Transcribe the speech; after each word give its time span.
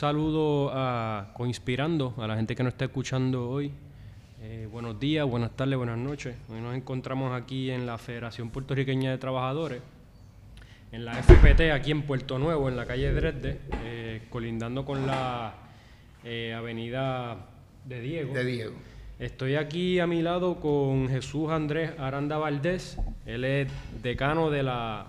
saludo 0.00 0.70
a 0.72 1.30
Coinspirando, 1.34 2.14
a 2.16 2.26
la 2.26 2.34
gente 2.34 2.56
que 2.56 2.62
nos 2.62 2.72
está 2.72 2.86
escuchando 2.86 3.50
hoy. 3.50 3.70
Eh, 4.40 4.66
buenos 4.72 4.98
días, 4.98 5.28
buenas 5.28 5.54
tardes, 5.54 5.76
buenas 5.76 5.98
noches. 5.98 6.34
Hoy 6.48 6.58
nos 6.62 6.74
encontramos 6.74 7.38
aquí 7.38 7.70
en 7.70 7.84
la 7.84 7.98
Federación 7.98 8.48
Puertorriqueña 8.48 9.10
de 9.10 9.18
Trabajadores, 9.18 9.82
en 10.90 11.04
la 11.04 11.12
FPT, 11.22 11.72
aquí 11.74 11.90
en 11.90 12.00
Puerto 12.00 12.38
Nuevo, 12.38 12.70
en 12.70 12.78
la 12.78 12.86
calle 12.86 13.12
Dresde, 13.12 13.60
eh, 13.84 14.22
colindando 14.30 14.86
con 14.86 15.06
la 15.06 15.52
eh, 16.24 16.54
avenida 16.54 17.36
de 17.84 18.00
Diego. 18.00 18.32
De 18.32 18.44
Diego. 18.46 18.72
Estoy 19.18 19.56
aquí 19.56 19.98
a 19.98 20.06
mi 20.06 20.22
lado 20.22 20.60
con 20.60 21.10
Jesús 21.10 21.50
Andrés 21.50 21.90
Aranda 21.98 22.38
Valdés. 22.38 22.96
Él 23.26 23.44
es 23.44 23.68
decano 24.02 24.48
de 24.48 24.62
la, 24.62 25.08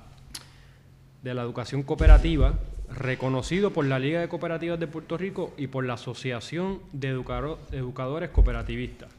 de 1.24 1.34
la 1.34 1.44
educación 1.44 1.82
cooperativa, 1.84 2.56
reconocido 2.96 3.72
por 3.72 3.86
la 3.86 4.00
Liga 4.00 4.22
de 4.22 4.28
Cooperativas 4.28 4.80
de 4.80 4.88
Puerto 4.88 5.18
Rico 5.18 5.54
y 5.58 5.68
por 5.68 5.86
la 5.86 5.94
Asociación 5.94 6.80
de 6.92 7.10
Educadores 7.10 8.30
Cooperativistas. 8.30 9.10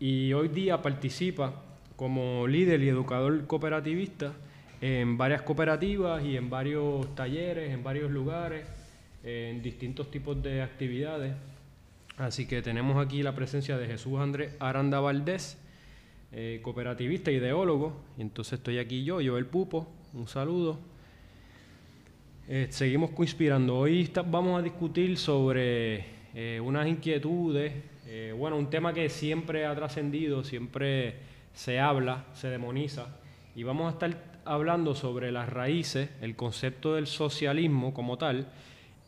Y 0.00 0.32
hoy 0.32 0.48
día 0.48 0.82
participa 0.82 1.62
como 1.96 2.46
líder 2.46 2.82
y 2.82 2.88
educador 2.88 3.46
cooperativista 3.46 4.32
en 4.80 5.16
varias 5.16 5.42
cooperativas 5.42 6.24
y 6.24 6.36
en 6.36 6.50
varios 6.50 7.14
talleres, 7.14 7.72
en 7.72 7.82
varios 7.82 8.10
lugares, 8.10 8.66
en 9.22 9.62
distintos 9.62 10.10
tipos 10.10 10.42
de 10.42 10.62
actividades. 10.62 11.34
Así 12.16 12.46
que 12.46 12.62
tenemos 12.62 13.04
aquí 13.04 13.22
la 13.22 13.34
presencia 13.34 13.78
de 13.78 13.86
Jesús 13.86 14.18
Andrés 14.20 14.54
Aranda 14.60 15.00
Valdés, 15.00 15.58
eh, 16.32 16.60
cooperativista, 16.62 17.30
ideólogo. 17.30 18.00
Y 18.18 18.22
entonces 18.22 18.54
estoy 18.54 18.78
aquí 18.78 19.04
yo, 19.04 19.20
yo 19.20 19.38
el 19.38 19.46
Pupo. 19.46 19.88
Un 20.12 20.28
saludo. 20.28 20.78
Eh, 22.46 22.66
seguimos 22.70 23.10
conspirando. 23.10 23.78
Hoy 23.78 24.10
vamos 24.26 24.60
a 24.60 24.62
discutir 24.62 25.16
sobre 25.16 26.04
eh, 26.34 26.60
unas 26.62 26.86
inquietudes, 26.86 27.72
bueno, 28.36 28.56
un 28.56 28.70
tema 28.70 28.92
que 28.92 29.08
siempre 29.08 29.66
ha 29.66 29.74
trascendido, 29.74 30.44
siempre 30.44 31.16
se 31.52 31.80
habla, 31.80 32.26
se 32.34 32.48
demoniza. 32.48 33.16
Y 33.56 33.62
vamos 33.62 33.86
a 33.86 33.90
estar 33.90 34.40
hablando 34.44 34.94
sobre 34.94 35.32
las 35.32 35.48
raíces, 35.48 36.10
el 36.20 36.36
concepto 36.36 36.94
del 36.94 37.06
socialismo 37.06 37.92
como 37.92 38.18
tal 38.18 38.46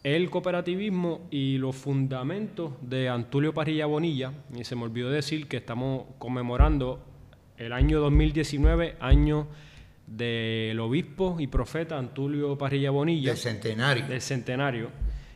el 0.06 0.30
cooperativismo 0.30 1.26
y 1.32 1.58
los 1.58 1.74
fundamentos 1.74 2.74
de 2.80 3.08
Antulio 3.08 3.52
Parrilla 3.52 3.86
Bonilla. 3.86 4.32
Y 4.56 4.62
se 4.62 4.76
me 4.76 4.84
olvidó 4.84 5.10
decir 5.10 5.48
que 5.48 5.56
estamos 5.56 6.04
conmemorando 6.18 7.04
el 7.56 7.72
año 7.72 7.98
2019, 7.98 8.98
año 9.00 9.48
del 10.06 10.78
obispo 10.80 11.36
y 11.38 11.46
profeta 11.46 11.98
Antulio 11.98 12.56
Parrilla 12.56 12.90
Bonilla. 12.90 13.30
Del 13.30 13.38
centenario. 13.38 14.06
Del 14.06 14.20
centenario. 14.20 14.90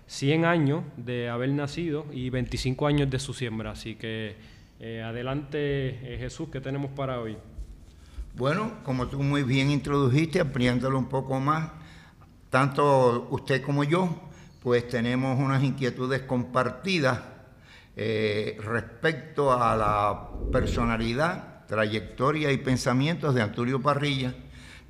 100 0.07 0.45
años 0.45 0.83
de 0.97 1.29
haber 1.29 1.51
nacido 1.51 2.07
y 2.13 2.31
25 2.31 2.87
años 2.87 3.11
de 3.11 3.19
su 3.19 3.33
siembra. 3.33 3.73
Así 3.73 3.95
que 3.95 4.37
eh, 4.81 5.03
adelante 5.03 6.15
eh, 6.15 6.19
Jesús, 6.19 6.49
¿qué 6.53 6.61
tenemos 6.61 6.91
para 6.93 7.21
hoy? 7.21 7.37
Bueno, 8.35 8.79
como 8.85 9.09
tú 9.09 9.23
muy 9.23 9.43
bien 9.43 9.71
introdujiste, 9.71 10.41
ampliándolo 10.41 10.99
un 10.99 11.09
poco 11.09 11.39
más, 11.41 11.71
tanto 12.49 13.29
usted 13.31 13.63
como 13.63 13.85
yo 13.85 14.31
pues 14.63 14.87
tenemos 14.89 15.39
unas 15.39 15.63
inquietudes 15.63 16.23
compartidas 16.23 17.21
eh, 17.97 18.57
respecto 18.63 19.53
a 19.53 19.77
la 19.77 20.29
personalidad, 20.53 21.67
trayectoria 21.67 22.53
y 22.53 22.59
pensamientos 22.59 23.35
de 23.35 23.43
Antulio 23.43 23.81
Parrilla, 23.81 24.35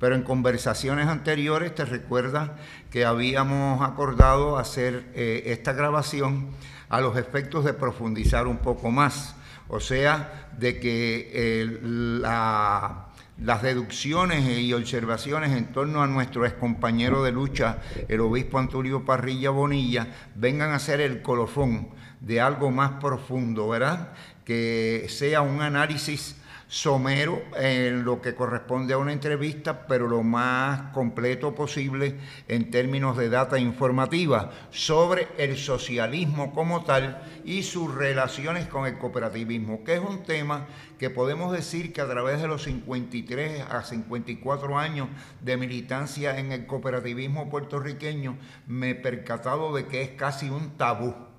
pero 0.01 0.15
en 0.15 0.23
conversaciones 0.23 1.07
anteriores 1.07 1.75
te 1.75 1.85
recuerdas 1.85 2.49
que 2.89 3.05
habíamos 3.05 3.87
acordado 3.87 4.57
hacer 4.57 5.05
eh, 5.13 5.43
esta 5.45 5.73
grabación 5.73 6.49
a 6.89 6.99
los 7.01 7.17
efectos 7.17 7.63
de 7.65 7.73
profundizar 7.73 8.47
un 8.47 8.57
poco 8.57 8.89
más, 8.89 9.35
o 9.67 9.79
sea, 9.79 10.49
de 10.57 10.79
que 10.79 11.69
la 11.71 13.09
las 13.37 13.63
deducciones 13.63 14.47
y 14.59 14.71
observaciones 14.73 15.51
en 15.51 15.71
torno 15.71 16.03
a 16.03 16.07
nuestro 16.07 16.45
excompañero 16.45 17.23
de 17.23 17.31
lucha, 17.31 17.79
el 18.07 18.19
obispo 18.19 18.59
Antulio 18.59 19.03
Parrilla 19.03 19.49
Bonilla, 19.49 20.07
vengan 20.35 20.71
a 20.71 20.79
ser 20.79 21.01
el 21.01 21.23
colofón 21.23 21.89
de 22.19 22.39
algo 22.39 22.69
más 22.69 23.01
profundo, 23.01 23.67
¿verdad? 23.67 24.13
Que 24.45 25.07
sea 25.09 25.41
un 25.41 25.61
análisis 25.61 26.35
somero 26.71 27.43
en 27.57 28.05
lo 28.05 28.21
que 28.21 28.33
corresponde 28.33 28.93
a 28.93 28.97
una 28.97 29.11
entrevista, 29.11 29.85
pero 29.87 30.07
lo 30.07 30.23
más 30.23 30.93
completo 30.93 31.53
posible 31.53 32.17
en 32.47 32.71
términos 32.71 33.17
de 33.17 33.27
data 33.27 33.59
informativa 33.59 34.51
sobre 34.69 35.27
el 35.37 35.57
socialismo 35.57 36.53
como 36.53 36.85
tal 36.85 37.23
y 37.43 37.63
sus 37.63 37.93
relaciones 37.93 38.67
con 38.67 38.87
el 38.87 38.97
cooperativismo, 38.97 39.83
que 39.83 39.95
es 39.95 39.99
un 39.99 40.23
tema 40.23 40.65
que 40.97 41.09
podemos 41.09 41.51
decir 41.51 41.91
que 41.91 41.99
a 41.99 42.07
través 42.07 42.41
de 42.41 42.47
los 42.47 42.63
53 42.63 43.65
a 43.69 43.83
54 43.83 44.79
años 44.79 45.09
de 45.41 45.57
militancia 45.57 46.39
en 46.39 46.53
el 46.53 46.67
cooperativismo 46.67 47.49
puertorriqueño 47.49 48.37
me 48.65 48.91
he 48.91 48.95
percatado 48.95 49.75
de 49.75 49.87
que 49.87 50.03
es 50.03 50.11
casi 50.11 50.49
un 50.49 50.77
tabú 50.77 51.30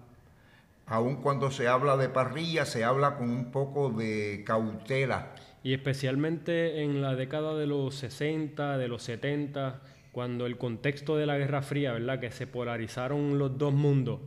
aun 0.87 1.17
cuando 1.17 1.51
se 1.51 1.69
habla 1.69 1.97
de 1.97 2.09
parrilla, 2.09 2.65
se 2.65 2.85
habla 2.85 3.17
con 3.17 3.31
un 3.31 3.51
poco 3.51 3.91
de 3.91 4.43
cautela. 4.47 5.35
Y 5.63 5.75
especialmente 5.75 6.83
en 6.83 7.03
la 7.03 7.15
década 7.15 7.55
de 7.57 7.67
los 7.67 7.95
60, 7.95 8.79
de 8.79 8.89
los 8.89 9.03
70, 9.03 9.81
cuando 10.11 10.47
el 10.47 10.59
contexto 10.59 11.17
de 11.17 11.27
la 11.27 11.39
Guerra 11.39 11.63
Fría, 11.63 11.93
¿verdad? 11.93 12.21
Que 12.21 12.31
se 12.31 12.47
polarizaron 12.47 13.39
los 13.39 13.57
dos 13.59 13.73
mundos. 13.73 14.21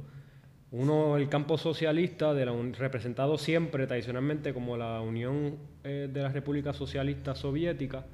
Uno, 0.71 1.15
el 1.15 1.29
campo 1.29 1.57
socialista, 1.57 2.33
de 2.33 2.45
la, 2.45 2.53
representado 2.77 3.37
siempre 3.37 3.87
tradicionalmente 3.87 4.53
como 4.53 4.75
la 4.77 4.99
Unión 5.01 5.57
eh, 5.83 6.09
de 6.11 6.21
la 6.21 6.29
República 6.29 6.73
Socialista 6.73 7.35
Soviética, 7.35 8.05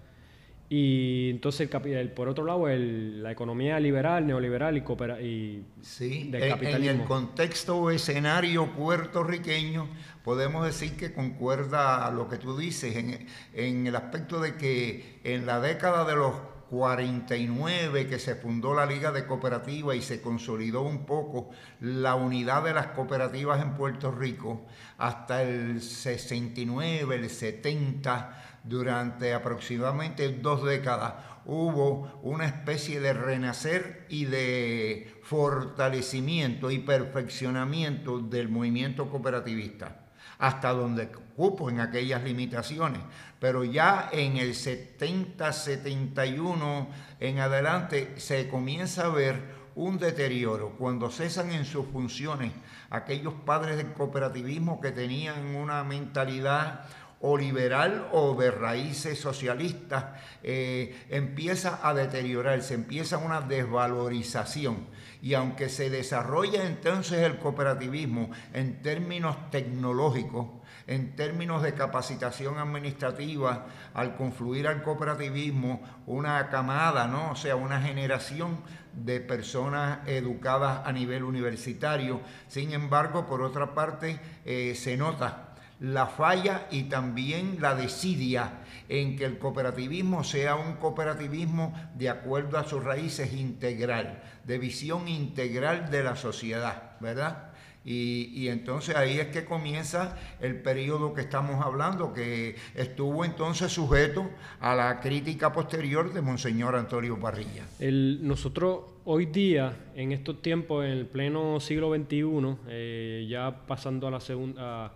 y 0.73 1.31
entonces, 1.31 1.69
el, 1.83 2.11
por 2.11 2.29
otro 2.29 2.45
lado, 2.45 2.69
el, 2.69 3.21
la 3.21 3.33
economía 3.33 3.77
liberal, 3.77 4.25
neoliberal 4.25 4.77
y, 4.77 4.81
coopera, 4.81 5.21
y 5.21 5.65
sí, 5.81 6.31
En 6.33 6.83
el 6.85 7.03
contexto 7.03 7.75
o 7.75 7.91
escenario 7.91 8.71
puertorriqueño, 8.71 9.89
podemos 10.23 10.65
decir 10.65 10.95
que 10.95 11.13
concuerda 11.13 12.07
a 12.07 12.11
lo 12.11 12.29
que 12.29 12.37
tú 12.37 12.57
dices, 12.57 12.95
en, 12.95 13.27
en 13.53 13.85
el 13.85 13.97
aspecto 13.97 14.39
de 14.39 14.55
que 14.55 15.19
en 15.25 15.45
la 15.45 15.59
década 15.59 16.05
de 16.05 16.15
los 16.15 16.35
49 16.71 18.07
que 18.07 18.17
se 18.17 18.35
fundó 18.35 18.73
la 18.73 18.85
Liga 18.85 19.11
de 19.11 19.25
Cooperativas 19.25 19.97
y 19.97 20.01
se 20.01 20.21
consolidó 20.21 20.83
un 20.83 21.05
poco 21.05 21.49
la 21.81 22.15
unidad 22.15 22.63
de 22.63 22.73
las 22.73 22.87
cooperativas 22.87 23.61
en 23.61 23.75
Puerto 23.75 24.09
Rico, 24.09 24.65
hasta 24.97 25.43
el 25.43 25.81
69, 25.81 27.13
el 27.13 27.29
70, 27.29 28.50
durante 28.63 29.33
aproximadamente 29.33 30.29
dos 30.29 30.63
décadas 30.63 31.13
hubo 31.45 32.19
una 32.22 32.45
especie 32.45 32.99
de 32.99 33.13
renacer 33.13 34.05
y 34.09 34.25
de 34.25 35.16
fortalecimiento 35.23 36.69
y 36.72 36.79
perfeccionamiento 36.79 38.19
del 38.19 38.49
movimiento 38.49 39.09
cooperativista, 39.09 40.01
hasta 40.38 40.73
donde 40.73 41.07
cupo 41.35 41.69
en 41.69 41.79
aquellas 41.79 42.22
limitaciones. 42.23 43.01
Pero 43.39 43.63
ya 43.63 44.09
en 44.11 44.35
el 44.38 44.53
70-71 44.53 46.88
en 47.19 47.39
adelante 47.39 48.13
se 48.17 48.47
comienza 48.47 49.05
a 49.05 49.09
ver 49.09 49.61
un 49.73 49.97
deterioro 49.97 50.75
cuando 50.78 51.09
cesan 51.09 51.49
en 51.51 51.66
sus 51.66 51.88
funciones 51.88 52.51
aquellos 52.89 53.33
padres 53.33 53.78
del 53.78 53.93
cooperativismo 53.93 54.81
que 54.81 54.91
tenían 54.91 55.55
una 55.55 55.84
mentalidad 55.84 56.85
o 57.22 57.38
liberal 57.38 58.08
o 58.12 58.35
de 58.35 58.52
raíces 58.52 59.20
socialistas, 59.20 60.06
eh, 60.44 61.06
empieza 61.09 61.79
a 61.88 61.94
deteriorarse, 61.94 62.73
empieza 62.73 63.18
una 63.18 63.41
desvalorización. 63.41 64.88
Y 65.22 65.35
aunque 65.35 65.70
se 65.70 65.91
desarrolla 65.91 66.66
entonces 66.66 67.20
el 67.20 67.38
cooperativismo 67.38 68.32
en 68.53 68.82
términos 68.82 69.52
tecnológicos, 69.52 70.47
en 70.88 71.16
términos 71.16 71.62
de 71.62 71.76
capacitación 71.76 72.58
administrativa, 72.58 73.68
al 73.94 74.16
confluir 74.16 74.68
al 74.68 74.82
cooperativismo, 74.82 75.82
una 76.08 76.50
camada, 76.50 77.08
¿no? 77.08 77.32
O 77.32 77.35
sea, 77.35 77.56
una 77.56 77.79
generación 77.82 78.62
de 78.94 79.22
personas 79.22 80.00
educadas 80.08 80.82
a 80.85 80.91
nivel 80.91 81.23
universitario. 81.23 82.22
Sin 82.47 82.73
embargo, 82.73 83.28
por 83.28 83.44
otra 83.44 83.76
parte, 83.76 84.20
eh, 84.44 84.73
se 84.76 84.97
nota 84.97 85.50
la 85.81 86.05
falla 86.05 86.67
y 86.69 86.83
también 86.83 87.57
la 87.59 87.73
desidia 87.73 88.59
en 88.87 89.17
que 89.17 89.25
el 89.25 89.39
cooperativismo 89.39 90.23
sea 90.23 90.55
un 90.55 90.75
cooperativismo 90.75 91.73
de 91.95 92.09
acuerdo 92.09 92.59
a 92.59 92.63
sus 92.63 92.83
raíces 92.83 93.33
integral, 93.33 94.22
de 94.45 94.59
visión 94.59 95.07
integral 95.07 95.89
de 95.89 96.03
la 96.03 96.16
sociedad, 96.16 96.97
¿verdad? 96.99 97.51
Y, 97.83 98.47
entonces 98.49 98.95
ahí 98.95 99.17
es 99.17 99.29
que 99.29 99.43
comienza 99.43 100.16
el 100.39 100.61
periodo 100.61 101.16
que 101.16 101.22
estamos 101.22 101.66
hablando, 101.66 102.13
que 102.13 102.55
estuvo 102.75 103.25
entonces 103.25 103.72
sujeto 103.72 104.29
a 104.59 104.75
la 104.75 104.99
crítica 104.99 105.51
posterior 105.51 106.13
de 106.13 106.22
Monseñor 106.22 106.75
Antonio 106.75 107.19
Parrilla. 107.19 107.66
nosotros 107.79 108.81
hoy 109.03 109.25
día, 109.25 109.75
en 109.95 110.11
estos 110.11 110.43
tiempos, 110.43 110.85
en 110.85 110.91
el 110.91 111.07
pleno 111.07 111.59
siglo 111.59 111.91
XXI, 111.95 112.57
eh, 112.67 113.25
ya 113.27 113.66
pasando 113.66 114.07
a 114.07 114.11
la 114.11 114.19
segunda, 114.19 114.93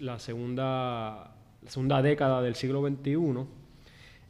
la 0.00 0.18
segunda, 0.18 1.34
segunda 1.66 2.02
década 2.02 2.42
del 2.42 2.54
siglo 2.54 2.86
XXI, 2.86 3.46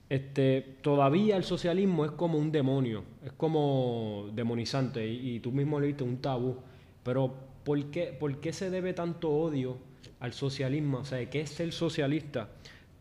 este, 0.09 0.77
todavía 0.81 1.37
el 1.37 1.45
socialismo 1.45 2.07
es 2.07 2.13
como 2.13 2.39
un 2.39 2.51
demonio, 2.51 3.05
es 3.25 3.33
como 3.33 4.31
demonizante, 4.33 5.07
y, 5.07 5.39
tú 5.41 5.53
mismo 5.53 5.79
le 5.81 5.89
diste 5.89 6.03
un 6.03 6.19
tabú, 6.19 6.57
pero 7.03 7.35
¿por 7.65 7.91
qué, 7.91 8.53
se 8.53 8.71
debe 8.71 8.95
tanto 8.95 9.31
odio 9.31 9.77
al 10.21 10.33
socialismo? 10.33 10.99
O 10.99 11.05
sea, 11.05 11.29
¿qué 11.29 11.43
es 11.43 11.51
ser 11.51 11.73
socialista? 11.73 12.49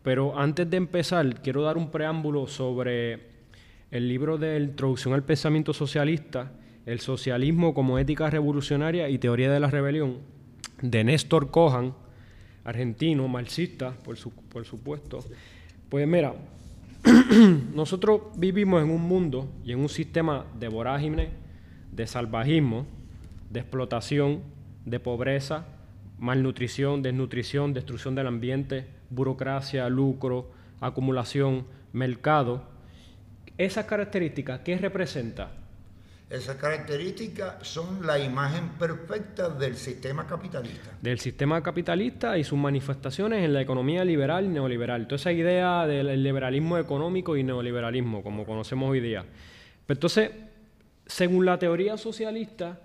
Pero 0.02 0.38
antes 0.38 0.68
de 0.68 0.76
empezar, 0.76 1.40
quiero 1.40 1.62
dar 1.62 1.78
un 1.78 1.90
preámbulo 1.90 2.46
sobre 2.46 3.38
el 3.90 4.06
libro 4.06 4.36
de 4.36 4.58
Introducción 4.58 5.14
al 5.14 5.24
Pensamiento 5.24 5.72
Socialista, 5.72 6.52
El 6.84 7.00
Socialismo 7.00 7.72
como 7.72 7.98
Ética 7.98 8.28
Revolucionaria 8.28 9.08
y 9.08 9.18
Teoría 9.18 9.50
de 9.50 9.60
la 9.60 9.70
Rebelión, 9.70 10.18
de 10.82 11.04
Néstor 11.04 11.50
Cohan, 11.50 11.94
argentino, 12.68 13.26
marxista, 13.28 13.92
por, 14.04 14.16
por 14.50 14.64
supuesto. 14.66 15.24
Pues 15.88 16.06
mira, 16.06 16.34
nosotros 17.74 18.22
vivimos 18.36 18.82
en 18.82 18.90
un 18.90 19.00
mundo 19.00 19.48
y 19.64 19.72
en 19.72 19.80
un 19.80 19.88
sistema 19.88 20.44
de 20.58 20.68
vorágine, 20.68 21.30
de 21.92 22.06
salvajismo, 22.06 22.86
de 23.48 23.60
explotación, 23.60 24.42
de 24.84 25.00
pobreza, 25.00 25.66
malnutrición, 26.18 27.02
desnutrición, 27.02 27.72
destrucción 27.72 28.14
del 28.14 28.26
ambiente, 28.26 28.86
burocracia, 29.08 29.88
lucro, 29.88 30.50
acumulación, 30.80 31.64
mercado. 31.94 32.64
Esas 33.56 33.86
características, 33.86 34.60
¿qué 34.60 34.76
representa? 34.76 35.52
Esas 36.30 36.56
características 36.56 37.66
son 37.66 38.06
la 38.06 38.18
imagen 38.18 38.68
perfecta 38.78 39.48
del 39.48 39.76
sistema 39.76 40.26
capitalista. 40.26 40.90
Del 41.00 41.18
sistema 41.18 41.62
capitalista 41.62 42.36
y 42.36 42.44
sus 42.44 42.58
manifestaciones 42.58 43.42
en 43.42 43.54
la 43.54 43.62
economía 43.62 44.04
liberal 44.04 44.44
y 44.44 44.48
neoliberal. 44.48 45.06
Toda 45.06 45.16
esa 45.16 45.32
idea 45.32 45.86
del 45.86 46.22
liberalismo 46.22 46.76
económico 46.76 47.34
y 47.34 47.44
neoliberalismo, 47.44 48.22
como 48.22 48.44
conocemos 48.44 48.90
hoy 48.90 49.00
día. 49.00 49.24
entonces, 49.88 50.30
según 51.06 51.46
la 51.46 51.58
teoría 51.58 51.96
socialista, 51.96 52.78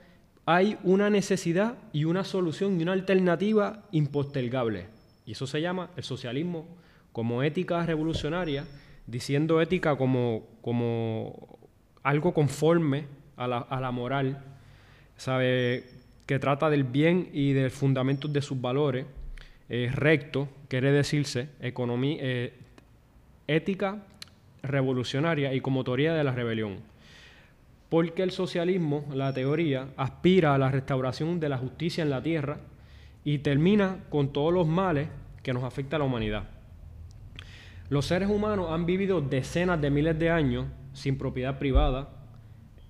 hay 0.46 0.78
una 0.84 1.10
necesidad 1.10 1.75
y 1.92 2.06
una 2.06 2.24
solución 2.24 2.80
y 2.80 2.84
una 2.84 2.94
alternativa 2.94 3.84
impostergable. 3.92 4.88
Y 5.25 5.34
eso 5.34 5.48
se 5.48 5.60
llama 5.60 5.89
el 5.98 6.04
socialismo 6.04 6.66
como 7.12 7.44
ética 7.44 7.86
revolucionaria, 7.86 8.66
diciendo 9.06 9.60
ética 9.60 9.98
como, 9.98 10.48
como 10.62 11.60
algo 12.04 12.34
conforme 12.34 13.22
a 13.38 13.47
la, 13.47 13.91
moral, 13.91 14.44
¿sabe? 15.18 15.85
que 16.25 16.39
trata 16.39 16.69
del 16.69 16.83
bien 16.83 17.30
y 17.33 17.53
del 17.53 17.71
fundamento 17.71 18.27
de 18.27 18.41
sus 18.41 18.59
valores, 18.59 19.06
recto, 19.69 20.50
quiere 20.68 20.91
decirse, 20.91 21.50
economía, 21.59 22.18
eh, 22.21 22.53
ética 23.47 24.03
revolucionaria 24.62 25.53
y 25.53 25.62
como 25.62 25.83
teoría 25.83 26.13
de 26.13 26.24
la 26.24 26.31
rebelión 26.31 26.94
porque 27.94 28.24
el 28.24 28.31
socialismo, 28.31 29.06
la 29.13 29.31
teoría, 29.36 29.89
aspira 29.97 30.56
a 30.56 30.57
la 30.57 30.71
restauración 30.71 31.39
de 31.39 31.47
la 31.47 31.59
justicia 31.59 32.01
en 32.01 32.09
la 32.09 32.24
tierra 32.24 32.57
y 33.24 33.38
termina 33.38 34.00
con 34.09 34.33
todos 34.33 34.51
los 34.51 34.65
males 34.65 35.09
que 35.44 35.53
nos 35.53 35.63
afecta 35.63 35.97
a 35.97 36.00
la 36.00 36.06
humanidad. 36.06 36.45
Los 37.89 38.07
seres 38.07 38.31
humanos 38.31 38.71
han 38.71 38.88
vivido 38.88 39.21
decenas 39.21 39.79
de 39.79 39.91
miles 39.91 40.18
de 40.18 40.31
años 40.31 40.65
sin 40.94 41.19
propiedad 41.19 41.59
privada, 41.59 42.09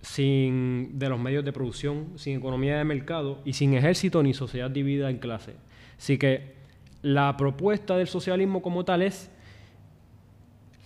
sin 0.04 1.00
de 1.00 1.10
los 1.10 1.20
medios 1.20 1.44
de 1.44 1.52
producción, 1.52 2.10
sin 2.18 2.38
economía 2.38 2.78
de 2.78 2.84
mercado 2.84 3.42
y 3.46 3.54
sin 3.54 3.74
ejército 3.74 4.22
ni 4.22 4.34
sociedad 4.34 4.70
dividida 4.70 5.10
en 5.10 5.18
clases. 5.18 5.56
Así 5.98 6.18
que 6.18 6.54
la 7.02 7.36
propuesta 7.38 7.98
del 7.98 8.08
socialismo 8.08 8.62
como 8.62 8.86
tal 8.86 9.02
es 9.02 9.32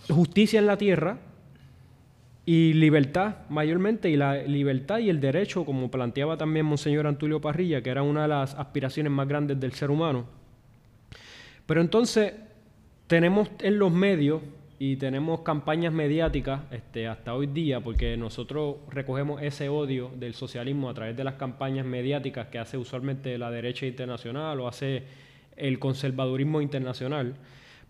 justicia 0.08 0.60
en 0.60 0.66
la 0.66 0.78
tierra, 0.78 1.18
y 2.46 2.72
libertad 2.72 3.36
mayormente, 3.50 4.08
y 4.08 4.16
la 4.16 4.36
libertad 4.36 5.00
y 5.00 5.10
el 5.10 5.20
derecho, 5.20 5.66
como 5.66 5.90
planteaba 5.90 6.38
también 6.38 6.64
Monseñor 6.64 7.06
Antulio 7.06 7.42
Parrilla, 7.42 7.82
que 7.82 7.90
era 7.90 8.02
una 8.02 8.22
de 8.22 8.28
las 8.28 8.54
aspiraciones 8.54 9.12
más 9.12 9.28
grandes 9.28 9.60
del 9.60 9.74
ser 9.74 9.90
humano. 9.90 10.24
Pero 11.66 11.82
entonces 11.82 12.32
tenemos 13.06 13.50
en 13.58 13.78
los 13.78 13.92
medios 13.92 14.40
y 14.78 14.96
tenemos 14.96 15.40
campañas 15.40 15.92
mediáticas 15.92 16.60
este, 16.70 17.08
hasta 17.08 17.34
hoy 17.34 17.48
día, 17.48 17.80
porque 17.80 18.16
nosotros 18.16 18.76
recogemos 18.88 19.42
ese 19.42 19.68
odio 19.68 20.10
del 20.16 20.34
socialismo 20.34 20.88
a 20.88 20.94
través 20.94 21.16
de 21.16 21.24
las 21.24 21.34
campañas 21.34 21.84
mediáticas 21.84 22.46
que 22.46 22.58
hace 22.58 22.76
usualmente 22.76 23.36
la 23.38 23.50
derecha 23.50 23.86
internacional 23.86 24.60
o 24.60 24.68
hace 24.68 25.02
el 25.56 25.80
conservadurismo 25.80 26.60
internacional. 26.60 27.34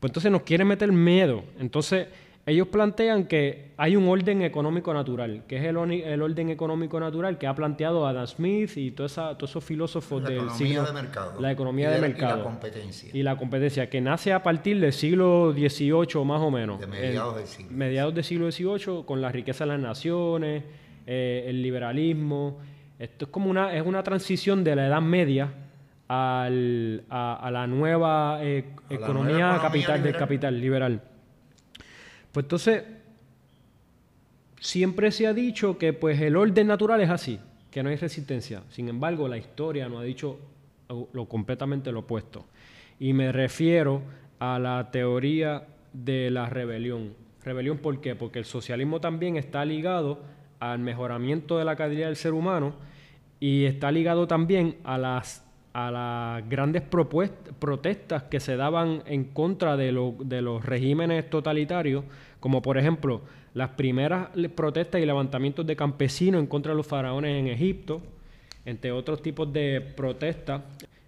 Pues 0.01 0.11
entonces 0.11 0.33
nos 0.33 0.43
quiere 0.43 0.65
meter 0.65 0.91
miedo. 0.91 1.45
Entonces 1.59 2.09
ellos 2.51 2.69
plantean 2.69 3.27
que 3.27 3.73
hay 3.77 3.95
un 3.97 4.09
orden 4.09 4.43
económico 4.43 4.93
natural, 4.95 5.45
que 5.47 5.57
es 5.57 5.65
el, 5.65 5.77
orden 5.77 6.51
económico 6.51 6.99
natural 6.99 7.37
que 7.37 7.47
ha 7.47 7.55
planteado 7.55 8.07
Adam 8.07 8.27
Smith 8.27 8.77
y 8.77 8.91
todos 8.91 9.19
esos 9.43 9.63
filósofos 9.63 10.23
la 10.23 10.31
del 10.31 10.51
siglo... 10.51 10.85
De 10.85 10.93
mercado. 10.93 11.41
La 11.41 11.53
economía 11.53 11.91
de, 11.91 12.01
mercado. 12.01 12.35
Y 12.35 12.39
la 12.39 12.45
competencia. 12.45 13.11
Y 13.13 13.23
la 13.23 13.37
competencia, 13.37 13.91
que 13.91 14.01
nace 14.01 14.33
a 14.33 14.43
partir 14.43 14.81
del 14.81 14.93
siglo 14.93 15.53
XVIII 15.53 16.25
más 16.25 16.41
o 16.41 16.51
menos. 16.51 16.81
De 16.81 16.87
mediados 16.87 17.37
del 17.37 17.47
siglo. 17.47 17.77
Mediados 17.77 18.15
del 18.15 18.25
siglo 18.25 18.51
XVIII, 18.51 19.05
con 19.05 19.21
la 19.21 19.31
riqueza 19.31 19.65
de 19.65 19.69
las 19.69 19.81
naciones, 19.81 20.65
eh, 21.07 21.45
el 21.49 21.63
liberalismo. 21.63 22.59
Esto 22.99 23.27
es 23.27 23.31
como 23.31 23.51
una, 23.51 23.75
es 23.75 23.85
una 23.85 24.03
transición 24.03 24.65
de 24.65 24.75
la 24.77 24.87
Edad 24.87 25.03
Media 25.03 25.53
a, 26.09 26.49
la 26.51 27.67
nueva 27.67 28.39
eh, 28.43 28.65
economía, 28.89 29.59
capital 29.61 30.03
del 30.03 30.17
capital 30.17 30.61
liberal. 30.61 31.03
Pues 32.33 32.45
entonces, 32.45 32.85
siempre 34.61 35.11
se 35.11 35.27
ha 35.27 35.33
dicho 35.33 35.79
que 35.79 35.93
pues 35.93 36.21
el 36.21 36.37
orden 36.37 36.67
natural 36.67 37.01
es 37.01 37.11
así, 37.11 37.41
que 37.71 37.83
no 37.83 37.91
hay 37.91 37.97
resistencia. 37.97 38.63
Sin 38.71 38.89
embargo, 38.89 39.29
la 39.29 39.39
historia 39.39 39.89
nos 39.89 40.01
ha 40.01 40.05
dicho 40.05 40.39
lo 41.13 41.27
completamente 41.27 41.93
lo 41.93 42.01
opuesto. 42.01 42.47
Y 42.99 43.13
me 43.13 43.33
refiero 43.33 44.03
a 44.39 44.59
la 44.59 44.91
teoría 44.91 45.67
de 45.93 46.31
la 46.31 46.47
rebelión. 46.47 47.15
¿Rebelión 47.45 47.79
por 47.79 48.01
qué? 48.01 48.15
Porque 48.15 48.39
el 48.39 48.45
socialismo 48.45 49.01
también 49.01 49.37
está 49.37 49.65
ligado 49.65 50.21
al 50.61 50.79
mejoramiento 50.79 51.59
de 51.59 51.65
la 51.65 51.77
calidad 51.77 52.07
del 52.07 52.17
ser 52.17 52.33
humano 52.33 52.75
y 53.41 53.65
está 53.65 53.93
ligado 53.93 54.27
también 54.27 54.77
a 54.85 54.99
las 54.99 55.45
a 55.73 55.91
las 55.93 56.49
grandes 56.49 56.83
protestas 56.83 58.25
que 58.25 58.41
se 58.41 58.57
daban 58.57 59.03
en 59.07 59.25
contra 59.25 59.77
de, 59.77 59.93
de 60.25 60.43
los 60.43 60.65
regímenes 60.65 61.31
totalitarios, 61.31 62.05
como 62.41 62.63
por 62.63 62.79
ejemplo 62.79 63.23
las 63.55 63.71
primeras 63.71 64.29
protestas 64.55 65.01
y 65.01 65.07
levantamientos 65.07 65.67
de 65.67 65.77
campesinos 65.77 66.41
en 66.41 66.47
contra 66.47 66.73
de 66.73 66.77
los 66.77 66.87
faraones 66.87 67.39
en 67.39 67.49
Egipto, 67.49 68.01
entre 68.65 68.93
otros 68.93 69.23
tipos 69.23 69.53
de 69.53 69.81
protestas, 69.81 70.63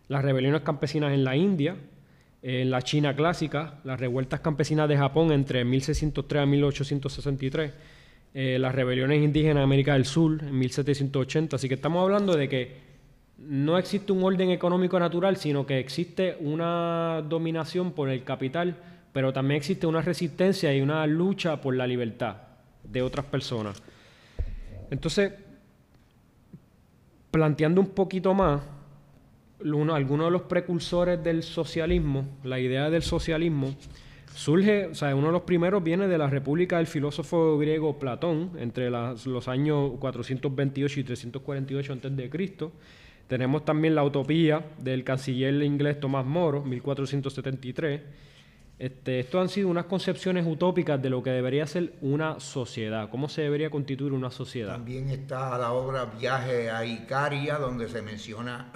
las 0.08 0.25
rebeliones 0.25 0.62
campesinas 0.62 1.12
en 1.12 1.25
la 1.25 1.37
India, 1.37 1.76
en 2.42 2.70
la 2.70 2.82
China 2.82 3.14
clásica, 3.14 3.75
las 3.84 4.00
revueltas 4.00 4.40
campesinas 4.40 4.88
de 4.88 4.96
Japón 4.96 5.30
entre 5.30 5.64
1603 5.64 6.42
a 6.42 6.46
1863, 6.46 7.72
eh, 8.32 8.58
las 8.58 8.75
rebeliones 8.75 9.22
indígenas 9.22 9.58
en 9.58 9.62
América 9.62 9.92
del 9.92 10.06
Sur 10.06 10.42
en 10.42 10.58
1780. 10.58 11.56
Así 11.56 11.68
que 11.68 11.75
estamos 11.75 12.02
hablando 12.02 12.34
de 12.34 12.49
que 12.49 12.90
no 13.38 13.78
existe 13.78 14.12
un 14.12 14.22
orden 14.25 14.50
económico 14.50 14.99
natural, 14.99 15.37
sino 15.37 15.66
que 15.66 15.78
existe 15.78 16.37
una 16.40 17.22
dominación 17.28 17.92
por 17.92 18.08
el 18.08 18.25
capital, 18.25 18.76
pero 19.12 19.33
también 19.33 19.59
existe 19.59 19.87
una 19.87 20.02
resistencia 20.02 20.75
y 20.75 20.81
una 20.81 21.07
lucha 21.07 21.61
por 21.61 21.75
la 21.75 21.87
libertad 21.87 22.37
de 22.85 23.02
otras 23.02 23.26
personas. 23.26 23.83
Entonces, 24.90 25.33
planteando 27.31 27.81
un 27.81 27.90
poquito 27.90 28.35
más, 28.35 28.62
algunos 29.61 30.26
de 30.26 30.31
los 30.31 30.43
precursores 30.43 31.23
del 31.23 31.43
socialismo, 31.43 32.26
la 32.45 32.59
idea 32.59 32.90
del 32.90 33.02
socialismo, 33.02 33.75
surge, 34.35 34.87
o 34.87 34.95
sea, 34.95 35.14
uno 35.14 35.26
de 35.26 35.33
los 35.33 35.43
primeros 35.43 35.83
viene 35.83 36.09
de 36.09 36.17
la 36.17 36.29
República 36.29 36.79
del 36.79 36.87
filósofo 36.87 37.59
griego 37.59 37.99
Platón, 37.99 38.52
entre 38.59 38.90
los 38.90 39.49
años 39.49 39.93
428 39.99 41.00
y 41.00 41.05
348 41.05 41.93
a.C., 41.93 42.71
tenemos 43.31 43.64
también 43.64 43.95
la 43.95 44.02
utopía 44.02 44.64
del 44.79 45.05
canciller 45.05 45.62
inglés 45.62 46.00
Tomás 46.00 46.26
Moro, 46.26 46.64
1473. 46.64 48.00
Este, 48.80 49.20
esto 49.20 49.38
han 49.42 49.50
sido 49.50 49.68
unas 49.68 49.84
concepciones 49.84 50.46
utópicas 50.46 51.02
de 51.02 51.10
lo 51.10 51.22
que 51.22 51.28
debería 51.28 51.66
ser 51.66 51.92
una 52.00 52.40
sociedad, 52.40 53.10
cómo 53.10 53.28
se 53.28 53.42
debería 53.42 53.68
constituir 53.68 54.14
una 54.14 54.30
sociedad. 54.30 54.72
También 54.72 55.10
está 55.10 55.58
la 55.58 55.72
obra 55.72 56.06
Viaje 56.06 56.70
a 56.70 56.82
Icaria, 56.87 57.58
donde 57.58 57.90
se 57.90 58.00
menciona 58.00 58.72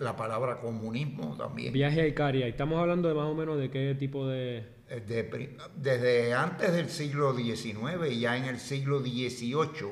la 0.00 0.16
palabra 0.16 0.58
comunismo 0.58 1.36
también. 1.36 1.74
Viaje 1.74 2.00
a 2.00 2.06
Icaria, 2.06 2.46
estamos 2.46 2.80
hablando 2.80 3.08
de 3.08 3.14
más 3.14 3.26
o 3.26 3.34
menos 3.34 3.58
de 3.58 3.70
qué 3.70 3.94
tipo 3.94 4.26
de... 4.26 4.64
Eh, 4.88 5.56
desde 5.76 6.32
antes 6.32 6.72
del 6.72 6.88
siglo 6.88 7.36
XIX, 7.36 8.18
ya 8.18 8.38
en 8.38 8.46
el 8.46 8.58
siglo 8.58 9.00
XVIII, 9.00 9.90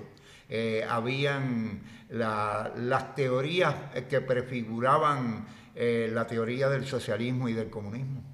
eh, 0.49 0.87
habían 0.89 1.83
las 2.09 3.15
teorías 3.15 3.75
que 4.09 4.23
prefiguraban 4.23 5.47
eh, 5.75 6.09
la 6.11 6.27
teoría 6.27 6.71
del 6.71 6.87
socialismo 6.87 7.51
y 7.51 7.53
del 7.53 7.69
comunismo. 7.69 8.30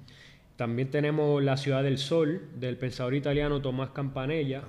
También 0.57 0.89
tenemos 0.89 1.41
La 1.43 1.55
Ciudad 1.55 1.83
del 1.83 1.99
Sol, 1.99 2.49
del 2.55 2.77
pensador 2.77 3.13
italiano 3.13 3.61
Tomás 3.61 3.91
Campanella. 3.91 4.63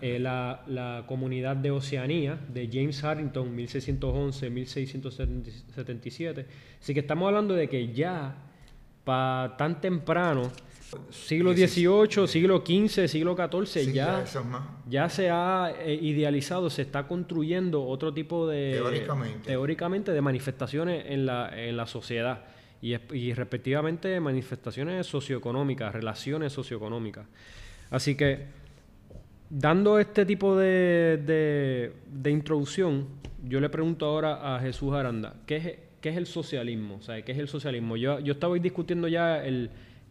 Eh, 0.00 0.18
la, 0.18 1.04
Comunidad 1.06 1.56
de 1.56 1.70
Oceanía, 1.70 2.40
de 2.48 2.70
James 2.72 3.04
Harrington, 3.04 3.54
1611-1677. 3.56 6.46
Así 6.80 6.94
que 6.94 7.00
estamos 7.00 7.28
hablando 7.28 7.52
de 7.54 7.68
que 7.68 7.92
ya, 7.92 8.34
para 9.04 9.56
tan 9.56 9.80
temprano, 9.80 10.50
siglo 11.10 11.52
XVIII, 11.52 12.26
siglo 12.26 12.64
XV, 12.64 13.08
siglo 13.08 13.36
XIV, 13.36 13.92
ya, 13.92 14.24
ya, 14.88 15.08
se 15.08 15.30
ha 15.30 15.72
eh, 15.78 15.94
idealizado, 15.94 16.68
se 16.70 16.82
está 16.82 17.06
construyendo 17.06 17.84
otro 17.84 18.12
tipo 18.12 18.48
de... 18.48 18.72
Teóricamente. 18.72 19.46
Teóricamente, 19.46 20.10
de 20.12 20.20
manifestaciones 20.20 21.06
en 21.08 21.26
la, 21.26 21.48
en 21.54 21.76
la 21.76 21.86
sociedad 21.86 22.46
y, 22.82 23.32
respectivamente 23.32 24.20
manifestaciones 24.20 25.06
socioeconómicas, 25.06 25.92
relaciones 25.92 26.52
socioeconómicas. 26.52 27.26
Así 27.90 28.16
que, 28.16 28.46
dando 29.50 29.98
este 29.98 30.26
tipo 30.26 30.56
de, 30.56 31.92
de, 32.06 32.30
introducción, 32.30 33.06
yo 33.44 33.60
le 33.60 33.68
pregunto 33.68 34.06
ahora 34.06 34.56
a 34.56 34.60
Jesús 34.60 34.92
Aranda, 34.92 35.34
¿qué 35.46 35.56
es, 35.56 35.78
qué 36.00 36.10
es 36.10 36.16
el 36.16 36.26
socialismo? 36.26 36.96
O 36.96 37.06
¿qué 37.06 37.32
es 37.32 37.38
el 37.38 37.48
socialismo? 37.48 37.96
Yo, 37.96 38.20
yo 38.20 38.34
estaba 38.34 38.54
discutiendo 38.56 39.08
ya 39.08 39.44
el, 39.44 39.70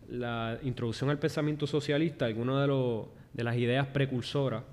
la 0.09 0.59
introducción 0.63 1.09
al 1.09 1.19
pensamiento 1.19 1.67
socialista, 1.67 2.25
algunas 2.25 2.67
de, 2.67 3.03
de 3.33 3.43
las 3.43 3.57
ideas 3.57 3.87
precursoras 3.87 4.63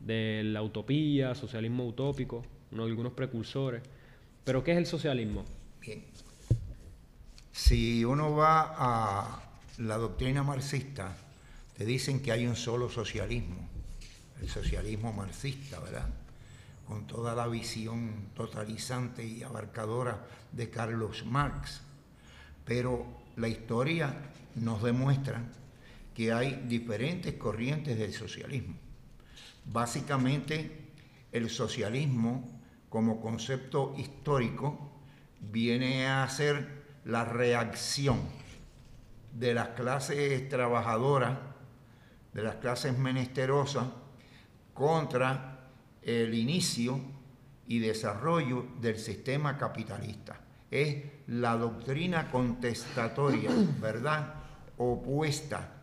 de 0.00 0.42
la 0.44 0.62
utopía, 0.62 1.34
socialismo 1.34 1.86
utópico, 1.86 2.44
uno, 2.72 2.84
algunos 2.84 3.12
precursores. 3.12 3.82
Pero 4.44 4.64
¿qué 4.64 4.72
es 4.72 4.78
el 4.78 4.86
socialismo? 4.86 5.44
Bien. 5.80 6.04
Si 7.52 8.04
uno 8.04 8.34
va 8.34 8.74
a 8.76 9.42
la 9.78 9.96
doctrina 9.96 10.42
marxista, 10.42 11.16
te 11.76 11.84
dicen 11.84 12.20
que 12.20 12.32
hay 12.32 12.46
un 12.46 12.56
solo 12.56 12.88
socialismo, 12.88 13.68
el 14.40 14.48
socialismo 14.48 15.12
marxista, 15.12 15.80
¿verdad? 15.80 16.08
Con 16.86 17.06
toda 17.06 17.34
la 17.34 17.46
visión 17.46 18.30
totalizante 18.34 19.24
y 19.24 19.42
abarcadora 19.42 20.26
de 20.52 20.70
Carlos 20.70 21.24
Marx. 21.26 21.80
Pero 22.64 23.06
la 23.36 23.48
historia 23.48 24.14
nos 24.56 24.82
demuestra 24.82 25.42
que 26.14 26.32
hay 26.32 26.64
diferentes 26.68 27.34
corrientes 27.34 27.98
del 27.98 28.12
socialismo. 28.12 28.74
Básicamente, 29.64 30.92
el 31.32 31.48
socialismo 31.48 32.60
como 32.88 33.20
concepto 33.20 33.94
histórico 33.96 34.90
viene 35.40 36.06
a 36.06 36.28
ser 36.28 36.79
la 37.04 37.24
reacción 37.24 38.20
de 39.32 39.54
las 39.54 39.68
clases 39.68 40.48
trabajadoras, 40.48 41.38
de 42.32 42.42
las 42.42 42.56
clases 42.56 42.96
menesterosas, 42.98 43.86
contra 44.74 45.58
el 46.02 46.34
inicio 46.34 47.00
y 47.66 47.78
desarrollo 47.78 48.66
del 48.80 48.98
sistema 48.98 49.56
capitalista. 49.56 50.40
Es 50.70 51.04
la 51.28 51.56
doctrina 51.56 52.30
contestatoria, 52.30 53.50
¿verdad? 53.80 54.34
Opuesta 54.76 55.80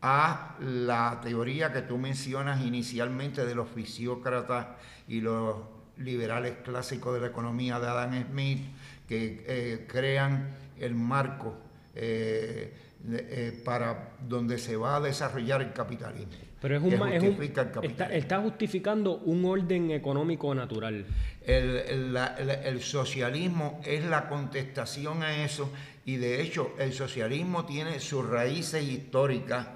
a 0.00 0.56
la 0.60 1.20
teoría 1.22 1.72
que 1.72 1.82
tú 1.82 1.98
mencionas 1.98 2.64
inicialmente 2.64 3.44
de 3.44 3.54
los 3.54 3.68
fisiócratas 3.68 4.68
y 5.08 5.20
los 5.20 5.56
liberales 5.96 6.58
clásicos 6.62 7.14
de 7.14 7.20
la 7.20 7.26
economía 7.28 7.80
de 7.80 7.88
Adam 7.88 8.24
Smith, 8.30 8.66
que 9.06 9.44
eh, 9.46 9.86
crean 9.86 10.48
el 10.78 10.94
marco 10.94 11.56
eh, 11.94 12.72
eh, 13.08 13.62
para 13.64 14.14
donde 14.26 14.58
se 14.58 14.76
va 14.76 14.96
a 14.96 15.00
desarrollar 15.00 15.62
el 15.62 15.72
capitalismo. 15.72 16.32
Pero 16.60 16.76
es 16.78 16.82
un, 16.82 17.42
Está, 18.10 18.40
justificando 18.40 19.18
un 19.18 19.44
orden 19.44 19.90
económico 19.92 20.54
natural. 20.54 21.04
El, 21.44 22.80
socialismo 22.80 23.80
es 23.84 24.04
la 24.04 24.28
contestación 24.28 25.22
a 25.22 25.44
eso 25.44 25.70
y 26.04 26.16
de 26.16 26.40
hecho 26.40 26.74
el 26.78 26.92
socialismo 26.92 27.66
tiene 27.66 28.00
sus 28.00 28.26
raíces 28.26 28.82
históricas 28.82 29.68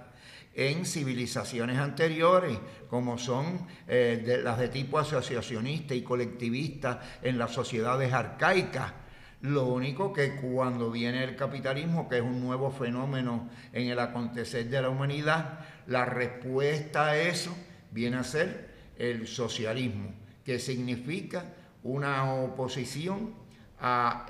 en 0.55 0.85
civilizaciones 0.85 1.79
anteriores, 1.79 2.59
como 2.89 3.19
son 3.19 3.67
las 3.87 4.59
de 4.59 4.69
tipo 4.69 4.99
asociacionista 4.99 5.95
y 5.95 6.03
colectivista 6.03 7.01
en 7.23 7.39
las 7.39 7.53
sociedades 7.53 8.13
arcaicas. 8.13 9.00
Lo 9.41 9.65
único 9.65 10.13
que 10.13 10.37
cuando 10.37 10.91
viene 10.91 11.25
el 11.25 11.35
capitalismo, 11.35 12.09
que 12.09 12.19
es 12.19 12.23
un 12.23 12.41
nuevo 12.41 12.71
fenómeno 12.71 13.49
en 13.73 13.89
el 13.89 13.99
acontecer 13.99 14.69
de 14.69 14.83
la 14.83 14.91
humanidad, 14.91 15.61
la 15.87 16.05
respuesta 16.05 17.07
a 17.07 17.17
eso 17.17 17.57
viene 17.91 18.19
a 18.19 18.25
ser 18.25 18.71
el 18.99 19.27
socialismo, 19.27 20.13
que 20.45 20.59
significa 20.59 21.45
una 21.83 22.35
oposición 22.35 23.35
a, 23.81 24.27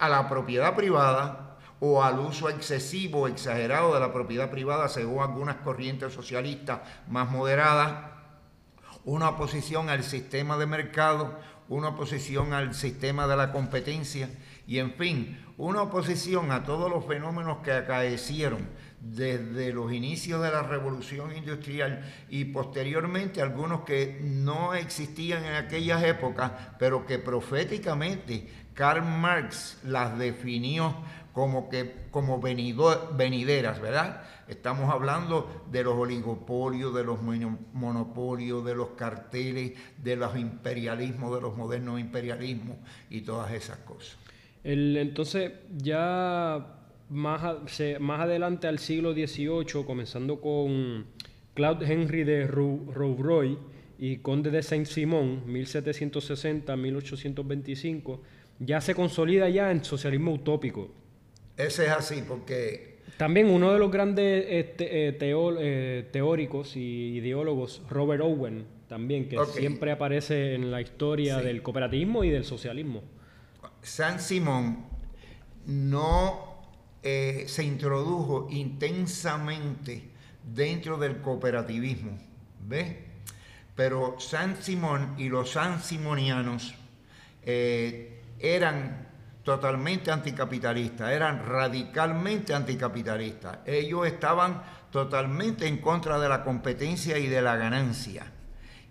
la 0.00 0.28
propiedad 0.28 0.76
privada 0.76 1.58
o 1.80 2.04
al 2.04 2.20
uso 2.20 2.48
excesivo 2.48 3.22
o 3.22 3.28
exagerado 3.28 3.92
de 3.92 3.98
la 3.98 4.12
propiedad 4.12 4.50
privada 4.50 4.88
según 4.88 5.20
algunas 5.22 5.56
corrientes 5.56 6.12
socialistas 6.12 6.80
más 7.08 7.28
moderadas, 7.28 8.12
una 9.04 9.30
oposición 9.30 9.88
al 9.88 10.04
sistema 10.04 10.56
de 10.56 10.66
mercado, 10.66 11.38
una 11.68 11.88
oposición 11.88 12.52
al 12.52 12.72
sistema 12.72 13.26
de 13.26 13.36
la 13.36 13.52
competencia 13.52 14.28
y, 14.66 14.78
en 14.78 14.92
fin, 14.92 15.38
una 15.56 15.82
oposición 15.82 16.50
a 16.50 16.64
todos 16.64 16.90
los 16.90 17.04
fenómenos 17.06 17.58
que 17.58 17.72
acaecieron 17.72 18.66
desde 19.00 19.72
los 19.72 19.92
inicios 19.92 20.42
de 20.42 20.50
la 20.50 20.62
revolución 20.62 21.36
industrial 21.36 22.02
y 22.30 22.46
posteriormente 22.46 23.42
algunos 23.42 23.82
que 23.82 24.18
no 24.22 24.74
existían 24.74 25.44
en 25.44 25.54
aquellas 25.54 26.02
épocas, 26.02 26.52
pero 26.78 27.04
que 27.04 27.18
proféticamente 27.18 28.48
Karl 28.72 29.02
Marx 29.02 29.78
las 29.84 30.18
definió 30.18 30.96
como, 31.34 31.68
que, 31.68 32.06
como 32.10 32.40
venideras, 32.40 33.80
¿verdad? 33.80 34.22
Estamos 34.48 34.90
hablando 34.90 35.64
de 35.70 35.82
los 35.84 35.94
oligopolios, 35.94 36.94
de 36.94 37.04
los 37.04 37.18
monopolios, 37.20 38.64
de 38.64 38.74
los 38.74 38.90
carteles, 38.90 39.72
de 39.98 40.16
los 40.16 40.36
imperialismos, 40.36 41.34
de 41.34 41.40
los 41.40 41.56
modernos 41.56 42.00
imperialismos 42.00 42.76
y 43.10 43.22
todas 43.22 43.52
esas 43.52 43.78
cosas. 43.78 44.23
Entonces, 44.64 45.52
ya 45.76 46.66
más, 47.10 47.42
más 48.00 48.20
adelante 48.20 48.66
al 48.66 48.78
siglo 48.78 49.12
XVIII, 49.12 49.84
comenzando 49.86 50.40
con 50.40 51.04
Claude 51.54 51.92
Henry 51.92 52.24
de 52.24 52.46
Rouvroy 52.46 53.58
y 53.98 54.16
Conde 54.18 54.50
de 54.50 54.62
Saint-Simon, 54.62 55.46
1760-1825, 55.46 58.20
ya 58.58 58.80
se 58.80 58.94
consolida 58.94 59.48
ya 59.48 59.70
en 59.70 59.84
socialismo 59.84 60.32
utópico. 60.32 60.90
Ese 61.56 61.84
es 61.84 61.90
así, 61.90 62.24
porque 62.26 62.94
también 63.16 63.48
uno 63.48 63.72
de 63.72 63.78
los 63.78 63.92
grandes 63.92 64.44
este, 64.48 65.08
eh, 65.08 65.16
eh, 65.20 66.08
teóricos 66.10 66.76
y 66.76 67.18
ideólogos, 67.18 67.82
Robert 67.88 68.22
Owen, 68.22 68.64
también, 68.88 69.28
que 69.28 69.38
siempre 69.46 69.92
aparece 69.92 70.54
en 70.54 70.70
la 70.70 70.80
historia 70.80 71.38
del 71.38 71.62
cooperativismo 71.62 72.24
y 72.24 72.30
del 72.30 72.44
socialismo. 72.44 73.02
San 73.84 74.18
Simón 74.18 74.86
no 75.66 76.64
eh, 77.02 77.44
se 77.46 77.62
introdujo 77.62 78.48
intensamente 78.50 80.10
dentro 80.42 80.96
del 80.96 81.20
cooperativismo, 81.20 82.18
¿ves? 82.60 82.96
Pero 83.76 84.16
San 84.18 84.60
Simón 84.62 85.14
y 85.18 85.28
los 85.28 85.52
San 85.52 85.82
Simonianos 85.82 86.74
eran 88.38 89.08
totalmente 89.44 90.10
anticapitalistas, 90.10 91.12
eran 91.12 91.46
radicalmente 91.46 92.54
anticapitalistas. 92.54 93.58
Ellos 93.66 94.06
estaban 94.06 94.62
totalmente 94.90 95.66
en 95.66 95.78
contra 95.78 96.18
de 96.18 96.28
la 96.28 96.42
competencia 96.42 97.18
y 97.18 97.26
de 97.26 97.42
la 97.42 97.56
ganancia. 97.56 98.32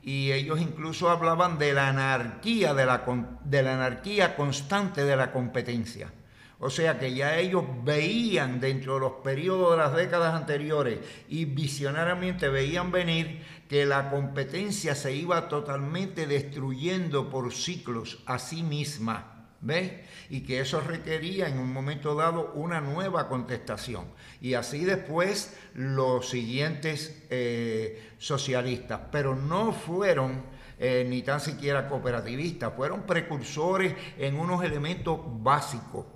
Y 0.04 0.32
ellos 0.32 0.60
incluso 0.60 1.10
hablaban 1.10 1.58
de 1.58 1.74
la 1.74 1.88
anarquía, 1.88 2.74
de 2.74 2.86
la, 2.86 3.04
la 3.50 3.74
anarquía 3.74 4.36
constante 4.36 5.06
de 5.06 5.16
la 5.16 5.32
competencia. 5.32 6.12
O 6.60 6.70
sea 6.70 6.98
que 6.98 7.14
ya 7.14 7.38
ellos 7.40 7.66
veían 7.84 8.62
dentro 8.62 8.94
de 8.94 9.00
los 9.02 9.12
periodos 9.24 9.72
de 9.72 9.78
las 9.78 9.96
décadas 9.96 10.34
anteriores 10.34 11.00
y 11.28 11.44
visionariamente 11.44 12.48
veían 12.48 12.90
venir 12.90 13.42
que 13.68 13.86
la 13.86 14.10
competencia 14.10 14.96
se 14.96 15.14
iba 15.14 15.50
totalmente 15.50 16.26
destruyendo 16.26 17.30
por 17.30 17.54
ciclos 17.54 18.24
a 18.26 18.40
sí 18.40 18.64
misma. 18.64 19.33
¿Ves? 19.64 19.94
Y 20.30 20.42
que 20.42 20.60
eso 20.60 20.82
requería 20.82 21.48
en 21.48 21.58
un 21.58 21.72
momento 21.72 22.16
dado 22.16 22.52
una 22.54 22.82
nueva 22.82 23.30
contestación. 23.30 24.08
Y 24.42 24.56
así 24.56 24.84
después 24.84 25.56
los 25.74 26.28
siguientes 26.28 27.24
eh, 27.30 28.12
socialistas, 28.18 29.00
pero 29.10 29.38
no 29.38 29.72
fueron 29.72 30.44
eh, 30.78 31.06
ni 31.08 31.22
tan 31.22 31.40
siquiera 31.40 31.88
cooperativistas, 31.88 32.74
fueron 32.76 33.04
precursores 33.04 33.96
en 34.18 34.38
unos 34.38 34.66
elementos 34.66 35.18
básicos. 35.24 36.08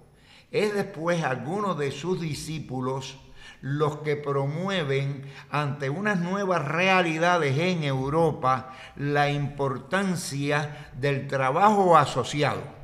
Es 0.52 0.74
después 0.74 1.24
algunos 1.24 1.78
de 1.78 1.92
sus 1.92 2.20
discípulos 2.20 3.18
los 3.62 4.00
que 4.00 4.18
promueven 4.18 5.24
ante 5.50 5.90
unas 5.90 6.20
nuevas 6.20 6.66
realidades 6.66 7.58
en 7.58 7.86
Europa 7.86 8.74
la 8.98 9.32
importancia 9.32 10.92
del 11.00 11.28
trabajo 11.28 11.96
asociado. 11.96 12.77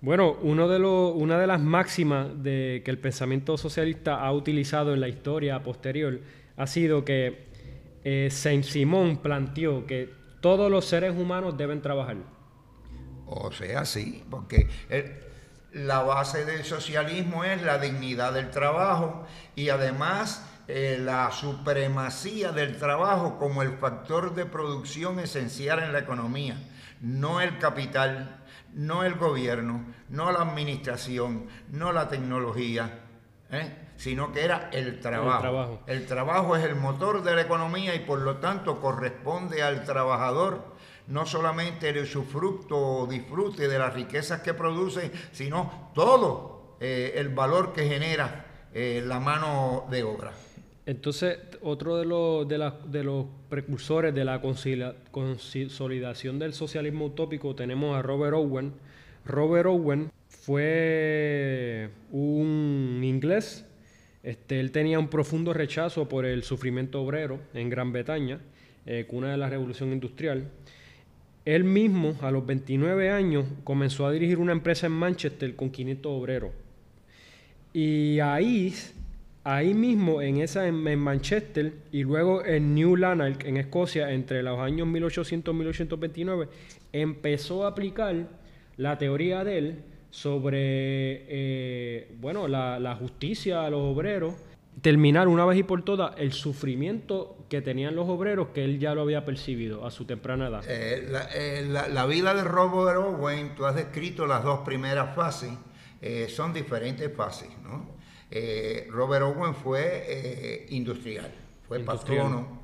Bueno, 0.00 0.32
una 0.42 0.66
de 0.66 1.46
las 1.46 1.60
máximas 1.60 2.28
que 2.42 2.82
el 2.84 2.98
pensamiento 2.98 3.56
socialista 3.56 4.20
ha 4.20 4.32
utilizado 4.32 4.92
en 4.94 5.00
la 5.00 5.08
historia 5.08 5.62
posterior 5.62 6.20
ha 6.56 6.66
sido 6.66 7.04
que 7.04 7.46
eh, 8.04 8.28
Saint 8.30 8.64
Simón 8.64 9.18
planteó 9.18 9.86
que 9.86 10.12
todos 10.40 10.70
los 10.70 10.84
seres 10.84 11.12
humanos 11.16 11.56
deben 11.56 11.82
trabajar. 11.82 12.16
O 13.26 13.50
sea, 13.50 13.84
sí, 13.84 14.22
porque 14.30 14.68
la 15.72 16.02
base 16.02 16.44
del 16.44 16.64
socialismo 16.64 17.44
es 17.44 17.62
la 17.62 17.78
dignidad 17.78 18.32
del 18.32 18.50
trabajo 18.50 19.26
y 19.56 19.70
además 19.70 20.46
eh, 20.68 20.98
la 21.00 21.30
supremacía 21.32 22.52
del 22.52 22.76
trabajo 22.76 23.38
como 23.38 23.62
el 23.62 23.72
factor 23.72 24.34
de 24.34 24.46
producción 24.46 25.18
esencial 25.18 25.80
en 25.82 25.92
la 25.92 25.98
economía, 25.98 26.56
no 27.00 27.40
el 27.40 27.58
capital, 27.58 28.44
no 28.76 29.04
el 29.04 29.14
gobierno, 29.14 29.84
no 30.10 30.30
la 30.30 30.42
administración, 30.42 31.46
no 31.70 31.92
la 31.92 32.08
tecnología, 32.08 33.00
¿eh? 33.50 33.72
sino 33.96 34.32
que 34.32 34.44
era 34.44 34.68
el 34.70 35.00
trabajo. 35.00 35.34
el 35.34 35.40
trabajo. 35.40 35.82
El 35.86 36.06
trabajo 36.06 36.56
es 36.56 36.64
el 36.64 36.76
motor 36.76 37.22
de 37.22 37.34
la 37.34 37.40
economía 37.40 37.94
y 37.94 38.00
por 38.00 38.20
lo 38.20 38.36
tanto 38.36 38.80
corresponde 38.80 39.62
al 39.62 39.84
trabajador 39.84 40.76
no 41.08 41.24
solamente 41.24 41.88
el 41.88 42.02
usufructo 42.02 42.76
o 42.76 43.06
disfrute 43.06 43.66
de 43.66 43.78
las 43.78 43.94
riquezas 43.94 44.42
que 44.42 44.54
produce, 44.54 45.10
sino 45.32 45.90
todo 45.94 46.76
eh, 46.80 47.14
el 47.16 47.30
valor 47.30 47.72
que 47.72 47.88
genera 47.88 48.44
eh, 48.74 49.02
la 49.04 49.20
mano 49.20 49.86
de 49.88 50.02
obra. 50.02 50.32
Entonces, 50.86 51.38
otro 51.62 51.98
de 51.98 52.04
los, 52.04 52.48
de, 52.48 53.02
los 53.02 53.26
precursores 53.48 54.14
de 54.14 54.24
la 54.24 54.40
consolidación 54.40 56.38
del 56.38 56.54
socialismo 56.54 57.06
utópico 57.06 57.56
tenemos 57.56 57.96
a 57.96 58.02
Robert 58.02 58.34
Owen. 58.34 58.72
Robert 59.24 59.66
Owen 59.66 60.12
fue 60.28 61.90
un 62.12 63.00
inglés. 63.02 63.66
Este, 64.22 64.60
él 64.60 64.70
tenía 64.70 65.00
un 65.00 65.08
profundo 65.08 65.52
rechazo 65.52 66.08
por 66.08 66.24
el 66.24 66.44
sufrimiento 66.44 67.02
obrero 67.02 67.40
en 67.52 67.68
Gran 67.68 67.92
Bretaña, 67.92 68.40
eh, 68.86 69.06
cuna 69.08 69.32
de 69.32 69.38
la 69.38 69.48
revolución 69.50 69.92
industrial. 69.92 70.50
Él 71.44 71.64
mismo, 71.64 72.16
a 72.22 72.30
los 72.30 72.46
29 72.46 73.10
años, 73.10 73.44
comenzó 73.64 74.06
a 74.06 74.12
dirigir 74.12 74.38
una 74.38 74.52
empresa 74.52 74.86
en 74.86 74.92
Manchester 74.92 75.56
con 75.56 75.70
500 75.70 76.12
obreros. 76.12 76.52
Y 77.72 78.20
ahí, 78.20 78.72
ahí 79.46 79.74
mismo, 79.74 80.20
en, 80.20 80.38
esa, 80.38 80.66
en, 80.66 80.98
Manchester 80.98 81.72
y 81.92 82.02
luego 82.02 82.44
en 82.44 82.74
New 82.74 82.96
Lanark, 82.96 83.44
en 83.44 83.56
Escocia, 83.56 84.10
entre 84.10 84.42
los 84.42 84.58
años 84.58 84.86
1800 84.86 85.54
y 85.54 85.56
1829, 85.56 86.48
empezó 86.92 87.64
a 87.64 87.68
aplicar 87.68 88.28
la 88.76 88.98
teoría 88.98 89.44
de 89.44 89.58
él 89.58 89.84
sobre 90.10 91.24
eh, 91.28 92.08
bueno, 92.20 92.48
la, 92.48 92.80
la 92.80 92.96
justicia 92.96 93.64
a 93.64 93.70
los 93.70 93.80
obreros 93.80 94.34
terminar 94.80 95.28
una 95.28 95.44
vez 95.44 95.58
y 95.58 95.62
por 95.62 95.82
todas 95.82 96.14
el 96.18 96.32
sufrimiento 96.32 97.36
que 97.48 97.62
tenían 97.62 97.94
los 97.94 98.08
obreros 98.08 98.48
que 98.48 98.64
él 98.64 98.78
ya 98.78 98.94
lo 98.94 99.02
había 99.02 99.24
percibido 99.24 99.86
a 99.86 99.90
su 99.90 100.04
temprana 100.04 100.48
edad. 100.48 100.64
Eh, 100.68 101.08
eh, 101.34 101.66
la, 101.68 102.06
vida 102.06 102.34
de 102.34 102.44
Robert 102.44 102.98
Owen, 102.98 103.54
tú 103.54 103.64
has 103.64 103.74
descrito 103.74 104.26
las 104.26 104.44
dos 104.44 104.60
primeras 104.60 105.14
fases, 105.14 105.50
eh, 106.02 106.26
son 106.28 106.52
diferentes 106.52 107.14
fases. 107.14 107.48
¿no? 107.62 107.95
Robert 108.90 109.24
Owen 109.24 109.54
fue 109.54 110.66
industrial, 110.70 111.32
fue 111.68 111.80
patrono. 111.80 112.62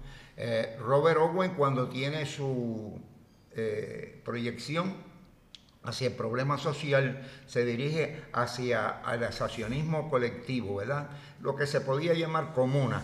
Robert 0.80 1.18
Owen 1.18 1.54
cuando 1.54 1.88
tiene 1.88 2.26
su 2.26 3.00
proyección 4.24 4.94
hacia 5.84 6.08
el 6.08 6.14
problema 6.14 6.58
social, 6.58 7.28
se 7.46 7.64
dirige 7.64 8.22
hacia 8.32 9.02
el 9.12 9.24
asociacionismo 9.24 10.08
colectivo, 10.08 10.76
¿verdad? 10.76 11.10
Lo 11.40 11.56
que 11.56 11.66
se 11.66 11.80
podía 11.80 12.14
llamar 12.14 12.52
comuna, 12.52 13.02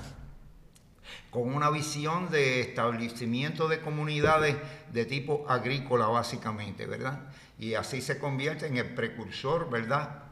con 1.31 1.55
una 1.55 1.71
visión 1.71 2.31
de 2.31 2.61
establecimiento 2.61 3.67
de 3.67 3.81
comunidades 3.81 4.57
de 4.93 5.05
tipo 5.07 5.45
agrícola 5.49 6.07
básicamente, 6.07 6.87
¿verdad? 6.87 7.29
Y 7.59 7.75
así 7.75 8.01
se 8.01 8.19
convierte 8.19 8.67
en 8.67 8.77
el 8.77 8.95
precursor, 8.95 9.69
¿verdad? 9.71 10.23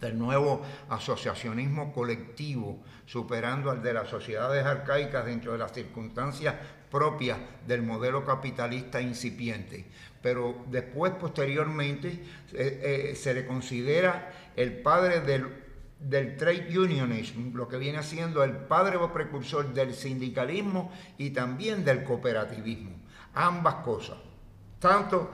Del 0.00 0.18
nuevo 0.18 0.62
asociacionismo 0.88 1.92
colectivo, 1.92 2.82
superando 3.06 3.70
al 3.70 3.82
de 3.82 3.92
las 3.92 4.08
sociedades 4.08 4.64
arcaicas 4.64 5.26
dentro 5.26 5.52
de 5.52 5.58
las 5.58 5.72
circunstancias 5.72 6.54
propias 6.90 7.38
del 7.66 7.82
modelo 7.82 8.24
capitalista 8.24 9.00
incipiente. 9.00 9.86
Pero 10.22 10.64
después, 10.66 11.12
posteriormente, 11.12 12.08
eh, 12.52 13.10
eh, 13.12 13.14
se 13.14 13.34
le 13.34 13.46
considera 13.46 14.32
el 14.56 14.82
padre 14.82 15.20
del, 15.20 15.46
del 16.00 16.36
trade 16.36 16.78
unionism, 16.78 17.54
lo 17.54 17.68
que 17.68 17.78
viene 17.78 18.02
siendo 18.02 18.42
el 18.42 18.52
padre 18.52 18.96
o 18.96 19.12
precursor 19.12 19.72
del 19.72 19.94
sindicalismo 19.94 20.92
y 21.16 21.30
también 21.30 21.84
del 21.84 22.04
cooperativismo. 22.04 22.90
Ambas 23.34 23.76
cosas. 23.76 24.18
Tanto 24.78 25.30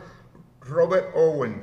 Robert 0.60 1.12
Owen 1.14 1.62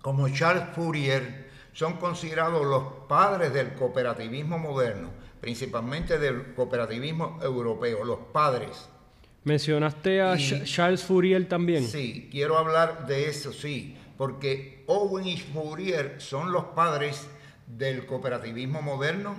como 0.00 0.28
Charles 0.28 0.68
Fourier 0.74 1.43
son 1.74 1.94
considerados 1.94 2.64
los 2.64 2.84
padres 3.08 3.52
del 3.52 3.74
cooperativismo 3.74 4.58
moderno, 4.58 5.10
principalmente 5.40 6.18
del 6.18 6.54
cooperativismo 6.54 7.38
europeo, 7.42 8.04
los 8.04 8.18
padres. 8.32 8.88
Mencionaste 9.42 10.22
a 10.22 10.38
Charles 10.64 11.02
Fourier 11.02 11.46
también. 11.46 11.86
Sí, 11.86 12.28
quiero 12.30 12.56
hablar 12.56 13.06
de 13.06 13.28
eso, 13.28 13.52
sí, 13.52 13.94
porque 14.16 14.84
Owen 14.86 15.26
y 15.26 15.36
Fourier 15.36 16.16
son 16.18 16.50
los 16.50 16.64
padres 16.66 17.26
del 17.66 18.06
cooperativismo 18.06 18.80
moderno, 18.80 19.34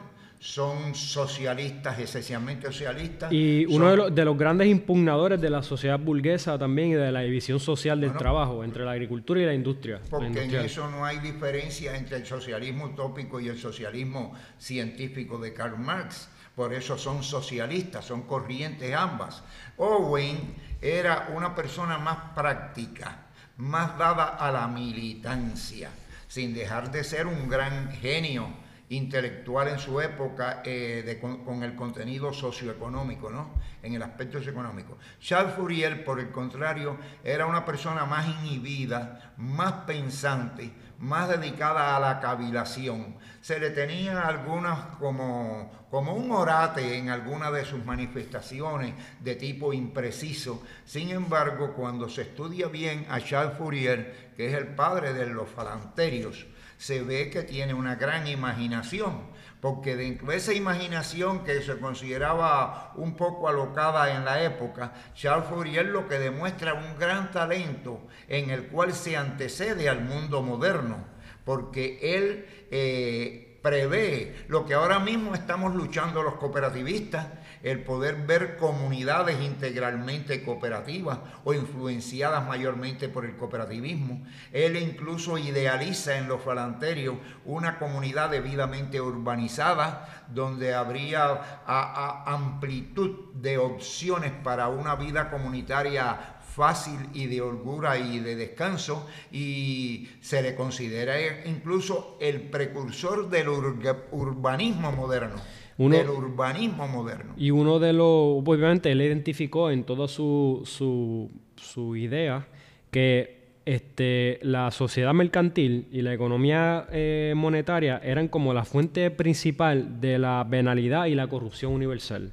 son 0.45 0.93
socialistas, 0.93 1.97
esencialmente 1.97 2.67
socialistas. 2.67 3.33
Y 3.33 3.65
uno 3.65 4.11
de, 4.11 4.25
los, 4.25 4.37
grandes 4.37 4.67
impugnadores 4.67 5.41
de 5.41 5.49
la 5.49 5.63
sociedad 5.63 5.99
burguesa 5.99 6.59
también 6.59 6.89
y 6.89 6.93
de 6.93 7.11
la 7.11 7.21
división 7.21 7.59
social 7.59 7.99
del 7.99 8.13
trabajo 8.13 8.63
entre 8.63 8.85
la 8.85 8.91
agricultura 8.91 9.41
y 9.41 9.45
la 9.45 9.55
industria. 9.55 9.99
Porque 10.07 10.43
en 10.43 10.53
eso 10.53 10.87
no 10.91 11.03
hay 11.03 11.17
diferencia 11.17 11.97
entre 11.97 12.17
el 12.17 12.27
socialismo 12.27 12.85
utópico 12.85 13.39
y 13.39 13.47
el 13.47 13.57
socialismo 13.57 14.35
científico 14.59 15.39
de 15.39 15.51
Karl 15.51 15.79
Marx. 15.79 16.29
Por 16.55 16.75
eso 16.75 16.95
son 16.95 17.23
socialistas, 17.23 18.05
son 18.05 18.21
corrientes 18.21 18.93
ambas. 18.93 19.41
Owen 19.77 20.53
era 20.79 21.29
una 21.35 21.55
persona 21.55 21.97
más 21.97 22.35
práctica, 22.35 23.25
más 23.57 23.97
dada 23.97 24.35
a 24.35 24.51
la 24.51 24.67
militancia, 24.67 25.89
sin 26.27 26.53
dejar 26.53 26.91
de 26.91 27.03
ser 27.03 27.25
un 27.25 27.49
gran 27.49 27.91
genio 27.93 28.63
intelectual 28.89 29.69
en 29.69 29.79
su 29.79 29.99
época 29.99 30.61
eh, 30.63 31.19
con, 31.19 31.63
el 31.63 31.75
contenido 31.75 32.31
socioeconómico, 32.31 33.29
¿no? 33.29 33.55
En 33.81 33.93
el 33.93 34.03
aspecto 34.03 34.37
socioeconómico. 34.37 34.97
Charles 35.19 35.55
Fourier, 35.55 36.03
por 36.03 36.19
el 36.19 36.31
contrario, 36.31 36.97
era 37.23 37.47
una 37.47 37.65
persona 37.65 38.05
más 38.05 38.27
inhibida, 38.27 39.33
más 39.37 39.73
pensante, 39.85 40.71
más 40.99 41.29
dedicada 41.29 41.95
a 41.95 41.99
la 41.99 42.19
cavilación. 42.19 43.15
Se 43.41 43.59
le 43.59 43.71
tenía 43.71 44.21
algunas 44.21 44.79
como, 44.97 45.87
como 45.89 46.13
un 46.13 46.31
orate 46.31 46.97
en 46.97 47.09
algunas 47.09 47.51
de 47.53 47.65
sus 47.65 47.83
manifestaciones 47.83 48.93
de 49.19 49.35
tipo 49.35 49.73
impreciso. 49.73 50.63
Sin 50.85 51.09
embargo, 51.09 51.73
cuando 51.73 52.07
se 52.07 52.21
estudia 52.23 52.67
bien 52.67 53.07
a 53.09 53.19
Charles 53.19 53.57
Fourier, 53.57 54.33
que 54.37 54.47
es 54.47 54.53
el 54.53 54.67
padre 54.67 55.13
de 55.13 55.25
los 55.27 55.49
falanterios, 55.49 56.45
se 56.77 57.01
ve 57.01 57.29
que 57.29 57.43
tiene 57.43 57.73
una 57.73 57.95
gran 57.95 58.27
imaginación, 58.27 59.33
porque 59.61 59.95
de 59.95 60.19
esa 60.35 60.53
imaginación 60.53 61.43
que 61.43 61.61
se 61.61 61.79
consideraba 61.79 62.93
un 62.95 63.15
poco 63.15 63.47
alocada 63.47 64.15
en 64.15 64.25
la 64.25 64.43
época, 64.43 64.93
Charles 65.15 65.47
Fourier 65.49 65.85
lo 65.85 66.07
que 66.07 66.19
demuestra 66.19 66.73
un 66.73 66.99
gran 66.99 67.31
talento 67.31 68.01
en 68.27 68.49
el 68.49 68.67
cual 68.67 68.93
se 68.93 69.17
antecede 69.17 69.89
al 69.89 70.01
mundo 70.01 70.41
moderno, 70.41 71.05
porque 71.45 71.99
él 72.01 72.45
eh, 72.71 73.59
prevé 73.63 74.45
lo 74.47 74.65
que 74.65 74.75
ahora 74.75 74.99
mismo 74.99 75.33
estamos 75.33 75.73
luchando 75.73 76.21
los 76.21 76.35
cooperativistas, 76.35 77.25
el 77.65 77.81
poder 77.81 78.27
ver 78.27 78.57
comunidades 78.57 79.41
integralmente 79.41 80.43
cooperativas 80.43 81.17
o 81.43 81.51
influenciadas 81.55 82.45
mayormente 82.47 83.09
por 83.09 83.25
el 83.25 83.35
cooperativismo. 83.37 84.23
Él 84.51 84.77
incluso 84.77 85.39
idealiza 85.39 86.15
en 86.15 86.27
los 86.27 86.43
falanterios 86.43 87.15
una 87.43 87.79
comunidad 87.79 88.29
debidamente 88.29 89.01
urbanizada 89.01 90.25
donde 90.27 90.75
habría 90.75 91.63
amplitud 91.65 93.33
de 93.33 93.57
opciones 93.57 94.31
para 94.43 94.67
una 94.67 94.95
vida 94.95 95.31
comunitaria 95.31 96.35
fácil 96.55 97.09
y 97.13 97.25
de 97.25 97.41
holgura 97.41 97.97
y 97.97 98.19
de 98.19 98.35
descanso 98.35 99.07
y 99.31 100.07
se 100.21 100.43
le 100.43 100.53
considera 100.55 101.47
incluso 101.47 102.15
el 102.21 102.41
precursor 102.43 103.27
del 103.27 103.49
urbanismo 103.49 104.91
moderno. 104.91 105.41
Del 105.77 106.09
urbanismo 106.09 106.87
moderno. 106.87 107.33
Y 107.37 107.51
uno 107.51 107.79
de 107.79 107.93
los, 107.93 108.43
obviamente, 108.45 108.91
él 108.91 109.01
identificó 109.01 109.71
en 109.71 109.83
toda 109.83 110.07
su, 110.07 110.61
su, 110.65 111.29
su 111.55 111.95
idea 111.95 112.47
que 112.91 113.35
este, 113.65 114.39
la 114.43 114.69
sociedad 114.71 115.13
mercantil 115.13 115.87
y 115.91 116.01
la 116.01 116.13
economía 116.13 116.87
eh, 116.91 117.33
monetaria 117.35 117.99
eran 118.03 118.27
como 118.27 118.53
la 118.53 118.63
fuente 118.63 119.09
principal 119.11 119.99
de 119.99 120.19
la 120.19 120.45
venalidad 120.47 121.07
y 121.07 121.15
la 121.15 121.27
corrupción 121.27 121.73
universal. 121.73 122.31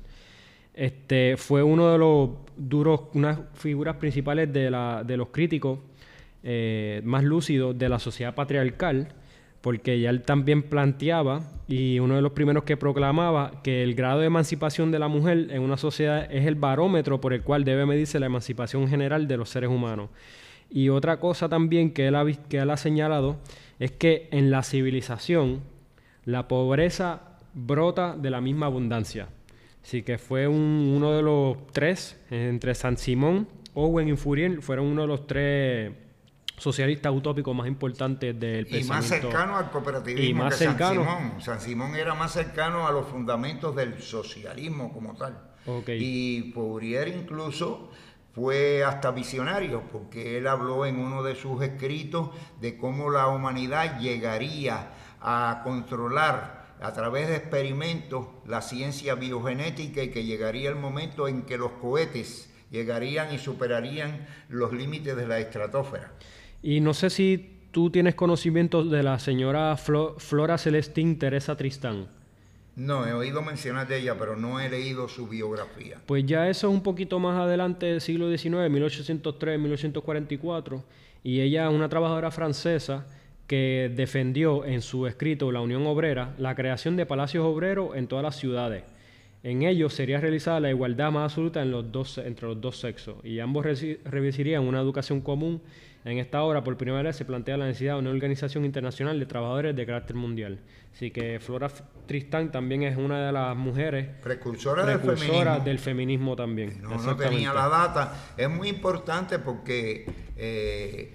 Este, 0.75 1.37
fue 1.37 1.63
uno 1.63 1.91
de 1.91 1.99
los 1.99 2.31
duros, 2.57 3.03
unas 3.15 3.41
figuras 3.55 3.97
principales 3.97 4.53
de, 4.53 4.71
la, 4.71 5.05
de 5.05 5.17
los 5.17 5.29
críticos 5.29 5.79
eh, 6.43 7.01
más 7.05 7.25
lúcidos 7.25 7.79
de 7.79 7.89
la 7.89 7.99
sociedad 7.99 8.35
patriarcal, 8.35 9.09
porque 9.63 10.01
ya 10.01 10.11
él 10.11 10.23
también 10.23 10.63
planteaba, 10.63 11.43
y 11.69 12.01
uno 12.01 12.17
de 12.17 12.23
los 12.23 12.33
primeros 12.33 12.65
que 12.65 12.77
proclamaba, 12.77 13.63
que 13.63 13.83
el 13.83 13.95
grado 13.95 14.21
de 14.21 14.27
emancipación 14.27 14.91
de 14.91 14.99
la 14.99 15.09
mujer 15.09 15.47
en 15.51 15.63
una 15.63 15.77
sociedad 15.77 16.31
es 16.31 16.47
el 16.47 16.57
barómetro 16.57 17.21
por 17.21 17.33
el 17.33 17.43
cual 17.43 17.65
debe 17.65 17.87
medirse 17.87 18.19
la 18.19 18.27
emancipación 18.27 18.89
general 18.89 19.29
de 19.29 19.37
los 19.37 19.49
seres 19.49 19.71
humanos. 19.71 20.11
Y 20.69 20.89
otra 20.89 21.21
cosa 21.21 21.49
también 21.49 21.93
que 21.93 22.09
él 22.09 22.17
ha, 22.17 22.77
señalado 22.77 23.37
es 23.79 23.93
que 23.93 24.29
en 24.33 24.51
la 24.51 24.63
civilización 24.63 25.61
la 26.25 26.49
pobreza 26.49 27.39
brota 27.55 28.17
de 28.17 28.31
la 28.31 28.41
misma 28.41 28.67
abundancia. 28.67 29.29
Sí, 29.83 30.03
que 30.03 30.19
fue 30.19 30.49
uno 30.49 31.13
de 31.13 31.23
los 31.23 31.67
tres, 31.69 32.19
entre 32.31 32.75
San 32.75 32.97
Simón, 32.97 33.49
Owen 33.75 34.09
y 34.09 34.17
Fourier, 34.17 34.61
fueron 34.63 34.87
uno 34.87 35.03
de 35.03 35.09
los 35.09 35.27
tres 35.27 35.93
socialistas 36.57 37.13
utópicos 37.13 37.55
más 37.55 37.67
importantes 37.67 38.39
del 38.39 38.67
y 38.71 38.79
Y 38.79 38.85
más 38.85 39.07
cercano 39.07 39.57
al 39.57 39.71
cooperativismo 39.71 40.49
que 40.49 40.55
San 40.55 40.79
Simón. 40.79 41.33
San 41.41 41.61
Simón 41.61 41.97
era 41.97 42.15
más 42.15 42.33
cercano 42.33 42.87
a 42.87 42.93
los 42.93 43.07
fundamentos 43.09 43.75
del 43.75 44.01
socialismo 44.01 44.93
como 44.93 45.15
tal. 45.15 45.53
Y 45.89 46.53
Fourier 46.55 47.09
incluso 47.09 47.91
fue 48.35 48.83
hasta 48.83 49.11
visionario, 49.11 49.83
porque 49.93 50.39
él 50.39 50.47
habló 50.47 50.87
en 50.87 50.99
uno 50.99 51.23
de 51.23 51.35
sus 51.35 51.63
escritos 51.63 52.31
de 52.61 52.77
cómo 52.79 53.11
la 53.11 53.29
humanidad 53.29 54.01
llegaría 54.01 54.91
a 55.21 55.61
controlar 55.65 56.63
a 56.81 56.93
través 56.93 57.29
de 57.29 57.37
experimentos 57.37 58.27
la 58.47 58.61
ciencia 58.61 59.15
biogenética 59.15 60.03
y 60.03 60.11
que 60.11 60.25
llegaría 60.25 60.69
el 60.69 60.77
momento 60.77 61.29
en 61.29 61.43
que 61.43 61.57
los 61.57 61.73
cohetes 61.73 62.51
llegarían 62.71 63.33
y 63.33 63.39
superarían 63.39 64.27
los 64.49 64.73
límites 64.73 65.15
de 65.15 65.29
la 65.29 65.39
estratosfera. 65.39 66.13
Y 66.63 66.81
no 66.81 66.95
sé 66.95 67.11
si 67.11 67.59
tú 67.73 67.91
tienes 67.91 68.15
conocimiento 68.15 68.85
de 68.85 69.03
la 69.03 69.19
señora 69.19 69.77
Flora 69.77 70.59
Celestín 70.59 71.19
Teresa 71.19 71.57
Tristán. 71.57 72.07
No, 72.75 73.07
he 73.07 73.13
oído 73.13 73.43
mencionar 73.43 73.87
de 73.87 73.99
ella, 73.99 74.17
pero 74.19 74.37
no 74.37 74.59
he 74.59 74.71
leído 74.71 75.09
su 75.09 75.29
biografía. 75.29 75.99
Pues 76.07 76.25
ya 76.25 76.49
eso 76.49 76.69
es 76.69 76.75
un 76.75 76.83
poquito 76.83 77.19
más 77.19 77.39
adelante 77.39 77.87
del 77.87 78.01
siglo 78.01 78.31
XIX, 78.31 78.71
1803, 78.71 79.59
1844, 79.59 80.83
y 81.23 81.41
ella 81.41 81.69
es 81.69 81.75
una 81.75 81.89
trabajadora 81.91 82.31
francesa 82.31 83.07
que 83.47 83.93
defendió 83.95 84.65
en 84.65 84.81
su 84.81 85.07
escrito 85.07 85.53
La 85.53 85.61
Unión 85.61 85.87
Obrera 85.87 86.35
la 86.39 86.55
creación 86.55 86.97
de 86.97 87.05
palacios 87.05 87.45
obreros 87.45 87.95
en 87.95 88.07
todas 88.07 88.23
las 88.23 88.37
ciudades. 88.37 88.85
En 89.43 89.63
ellos 89.65 89.93
sería 89.93 90.21
realizada 90.21 90.61
la 90.61 90.71
igualdad 90.71 91.11
más 91.11 91.25
absoluta 91.25 91.61
en 91.61 91.73
los 91.73 91.91
dos, 91.93 92.17
entre 92.19 92.49
los 92.49 92.61
dos 92.61 92.79
sexos 92.79 93.17
y 93.25 93.41
ambos 93.41 93.67
recibirían 93.67 94.63
una 94.63 94.81
educación 94.81 95.21
común. 95.21 95.61
En 96.05 96.19
esta 96.19 96.43
obra, 96.43 96.65
por 96.65 96.77
primera 96.77 97.03
vez, 97.03 97.17
se 97.17 97.25
plantea 97.25 97.57
la 97.57 97.67
necesidad 97.67 97.95
de 97.95 98.01
una 98.01 98.11
organización 98.11 98.65
internacional 98.65 99.21
de 99.21 99.27
trabajadores 99.27 99.77
de 99.77 99.87
carácter 99.87 100.17
mundial. 100.17 100.61
Así 100.93 101.11
que 101.11 101.39
Flora 101.39 101.69
Tristán 102.07 102.51
también 102.51 102.83
es 102.83 102.97
una 102.97 103.25
de 103.25 103.33
las 103.33 103.57
mujeres 103.57 104.09
precursoras 104.23 104.87
del, 105.65 105.79
feminismo. 105.79 106.35
también. 106.35 106.83
No, 106.83 106.97
no 106.97 107.17
tenía 107.17 107.53
la 107.53 107.69
data. 107.69 108.33
Es 108.37 108.51
muy 108.51 108.69
importante 108.69 109.39
porque 109.39 110.11
eh, 110.37 111.15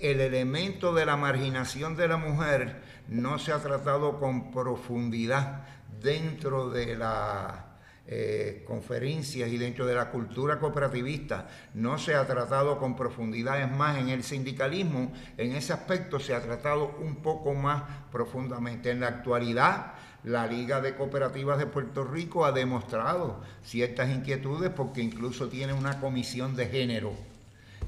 el 0.00 0.20
elemento 0.20 0.92
de 0.92 1.06
la 1.06 1.16
marginación 1.16 1.96
de 1.96 2.08
la 2.08 2.18
mujer 2.18 2.76
no 3.08 3.38
se 3.38 3.52
ha 3.52 3.58
tratado 3.58 4.20
con 4.20 4.50
profundidad 4.50 5.64
dentro 6.00 6.70
de 6.70 6.94
las 6.94 7.67
eh, 8.10 8.64
conferencias 8.66 9.50
y 9.50 9.58
dentro 9.58 9.84
de 9.84 9.94
la 9.94 10.10
cultura 10.10 10.58
cooperativista, 10.58 11.46
no 11.74 11.98
se 11.98 12.14
ha 12.14 12.26
tratado 12.26 12.78
con 12.78 12.96
profundidad, 12.96 13.60
es 13.60 13.70
más, 13.70 13.98
en 13.98 14.08
el 14.08 14.22
sindicalismo, 14.22 15.12
en 15.36 15.52
ese 15.52 15.74
aspecto 15.74 16.18
se 16.18 16.34
ha 16.34 16.40
tratado 16.40 16.96
un 17.00 17.16
poco 17.16 17.52
más 17.52 17.82
profundamente. 18.10 18.90
En 18.90 19.00
la 19.00 19.08
actualidad, 19.08 19.92
la 20.24 20.46
Liga 20.46 20.80
de 20.80 20.94
Cooperativas 20.94 21.58
de 21.58 21.66
Puerto 21.66 22.02
Rico 22.04 22.46
ha 22.46 22.52
demostrado 22.52 23.42
ciertas 23.62 24.08
inquietudes 24.08 24.70
porque 24.70 25.02
incluso 25.02 25.48
tiene 25.48 25.74
una 25.74 26.00
comisión 26.00 26.56
de 26.56 26.66
género 26.66 27.12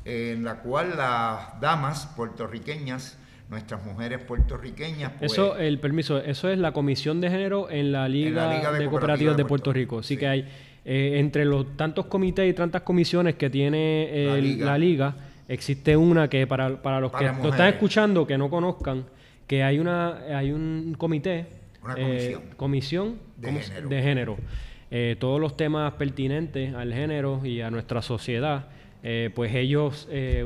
en 0.04 0.44
la 0.44 0.60
cual 0.60 0.96
las 0.96 1.60
damas 1.60 2.06
puertorriqueñas, 2.16 3.16
nuestras 3.50 3.84
mujeres 3.84 4.20
puertorriqueñas... 4.20 5.12
Pues, 5.18 5.32
eso, 5.32 5.58
el 5.58 5.80
permiso, 5.80 6.18
eso 6.18 6.48
es 6.48 6.58
la 6.58 6.72
Comisión 6.72 7.20
de 7.20 7.28
Género 7.28 7.68
en 7.68 7.90
la 7.90 8.08
Liga, 8.08 8.72
de, 8.72 8.86
Cooperativas 8.86 9.36
de 9.36 9.44
Puerto, 9.44 9.72
Rico. 9.72 9.98
Así 9.98 10.16
que 10.16 10.28
hay, 10.28 10.48
eh, 10.84 11.14
entre 11.16 11.44
los 11.44 11.76
tantos 11.76 12.06
comités 12.06 12.48
y 12.48 12.54
tantas 12.54 12.82
comisiones 12.82 13.34
que 13.34 13.50
tiene 13.50 14.56
la, 14.58 14.78
Liga. 14.78 15.16
existe 15.48 15.96
una 15.96 16.28
que 16.28 16.46
para, 16.46 16.80
para 16.80 17.00
los 17.00 17.10
que 17.12 17.24
lo 17.24 17.50
están 17.50 17.68
escuchando, 17.68 18.24
que 18.24 18.38
no 18.38 18.48
conozcan, 18.48 19.04
que 19.48 19.64
hay, 19.64 19.80
una, 19.80 20.18
hay 20.28 20.52
un 20.52 20.94
comité, 20.96 21.46
una 21.82 21.94
comisión, 22.56 23.18
eh, 23.42 23.42
comisión. 23.42 23.88
de 23.88 24.00
género, 24.02 24.36
eh, 24.92 25.16
todos 25.18 25.40
los 25.40 25.56
temas 25.56 25.92
pertinentes 25.94 26.72
al 26.72 26.94
género 26.94 27.44
y 27.44 27.60
a 27.62 27.70
nuestra 27.70 28.00
sociedad 28.00 28.68
pues 29.34 29.54
ellos 29.54 30.06
eh, 30.10 30.44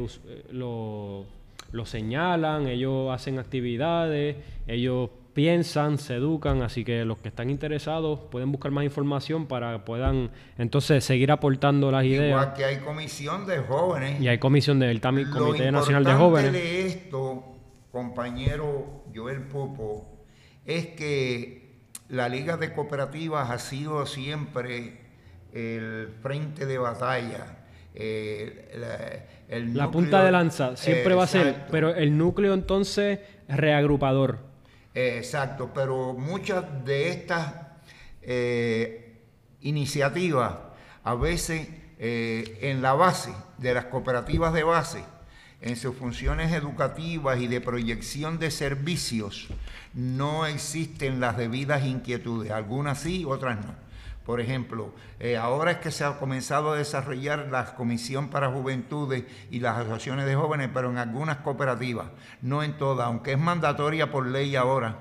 eh, 1.74 1.76
lo, 1.76 1.86
señalan, 1.86 2.68
ellos 2.68 3.12
hacen 3.12 3.38
actividades, 3.38 4.36
ellos 4.66 5.10
piensan, 5.34 5.98
se 5.98 6.14
educan, 6.14 6.62
así 6.62 6.84
que 6.84 7.04
los 7.04 7.18
que 7.18 7.28
están 7.28 7.50
interesados 7.50 8.20
pueden 8.30 8.52
buscar 8.52 8.70
más 8.70 8.84
información 8.84 9.46
para 9.46 9.84
puedan 9.84 10.30
entonces 10.58 11.04
seguir 11.04 11.32
aportando 11.32 11.90
las 11.90 12.04
ideas. 12.04 12.42
Igual 12.42 12.54
que 12.54 12.64
hay 12.64 12.76
comisión 12.78 13.46
de 13.46 13.58
jóvenes. 13.58 14.20
Y 14.20 14.28
hay 14.28 14.38
comisión 14.38 14.78
del 14.78 15.00
Comité 15.00 15.72
Nacional 15.72 16.04
de 16.04 16.12
Jóvenes. 16.14 16.52
de 16.52 16.86
esto, 16.86 17.44
compañero 17.90 19.04
Joel 19.14 19.42
Pupo, 19.42 20.24
es 20.64 20.86
que 20.86 21.64
la 22.08 22.28
Liga 22.28 22.56
de 22.56 22.72
Cooperativas 22.72 23.50
ha 23.50 23.58
sido 23.58 24.06
siempre 24.06 25.00
el 25.52 26.08
frente 26.22 26.66
de 26.66 26.78
batalla 26.78 27.63
eh, 27.94 29.24
la, 29.48 29.90
punta 29.90 30.24
de 30.24 30.32
lanza 30.32 30.76
siempre 30.76 31.14
va 31.14 31.24
a 31.24 31.28
ser, 31.28 31.66
pero 31.70 31.94
el 31.94 32.18
núcleo 32.18 32.52
entonces 32.54 33.20
reagrupador. 33.48 34.40
exacto, 34.94 35.70
pero 35.72 36.12
muchas 36.12 36.84
de 36.84 37.10
estas 37.10 37.54
eh, 38.22 39.20
iniciativas, 39.60 40.54
a 41.04 41.14
veces 41.14 41.68
eh, 41.98 42.58
en 42.62 42.82
la 42.82 42.94
base 42.94 43.32
de 43.58 43.74
las 43.74 43.86
cooperativas 43.86 44.52
de 44.52 44.64
base, 44.64 45.04
en 45.60 45.76
sus 45.76 45.94
funciones 45.96 46.52
educativas 46.52 47.40
y 47.40 47.46
de 47.46 47.60
proyección 47.60 48.38
de 48.38 48.50
servicios, 48.50 49.48
no 49.94 50.46
existen 50.46 51.20
las 51.20 51.36
debidas 51.36 51.84
inquietudes, 51.84 52.50
algunas 52.50 52.98
sí, 52.98 53.24
otras 53.24 53.64
no. 53.64 53.84
Por 54.24 54.40
ejemplo, 54.40 54.94
eh, 55.20 55.36
ahora 55.36 55.72
es 55.72 55.76
que 55.78 55.90
se 55.90 56.02
ha 56.02 56.18
comenzado 56.18 56.72
a 56.72 56.76
desarrollar 56.76 57.48
la 57.50 57.74
Comisión 57.74 58.30
para 58.30 58.50
Juventudes 58.50 59.24
y 59.50 59.60
las 59.60 59.76
asociaciones 59.76 60.24
de 60.24 60.34
jóvenes, 60.34 60.70
pero 60.72 60.90
en 60.90 60.96
algunas 60.96 61.38
cooperativas, 61.38 62.06
no 62.40 62.62
en 62.62 62.78
todas, 62.78 63.06
aunque 63.06 63.32
es 63.32 63.38
mandatoria 63.38 64.10
por 64.10 64.26
ley 64.26 64.56
ahora, 64.56 64.98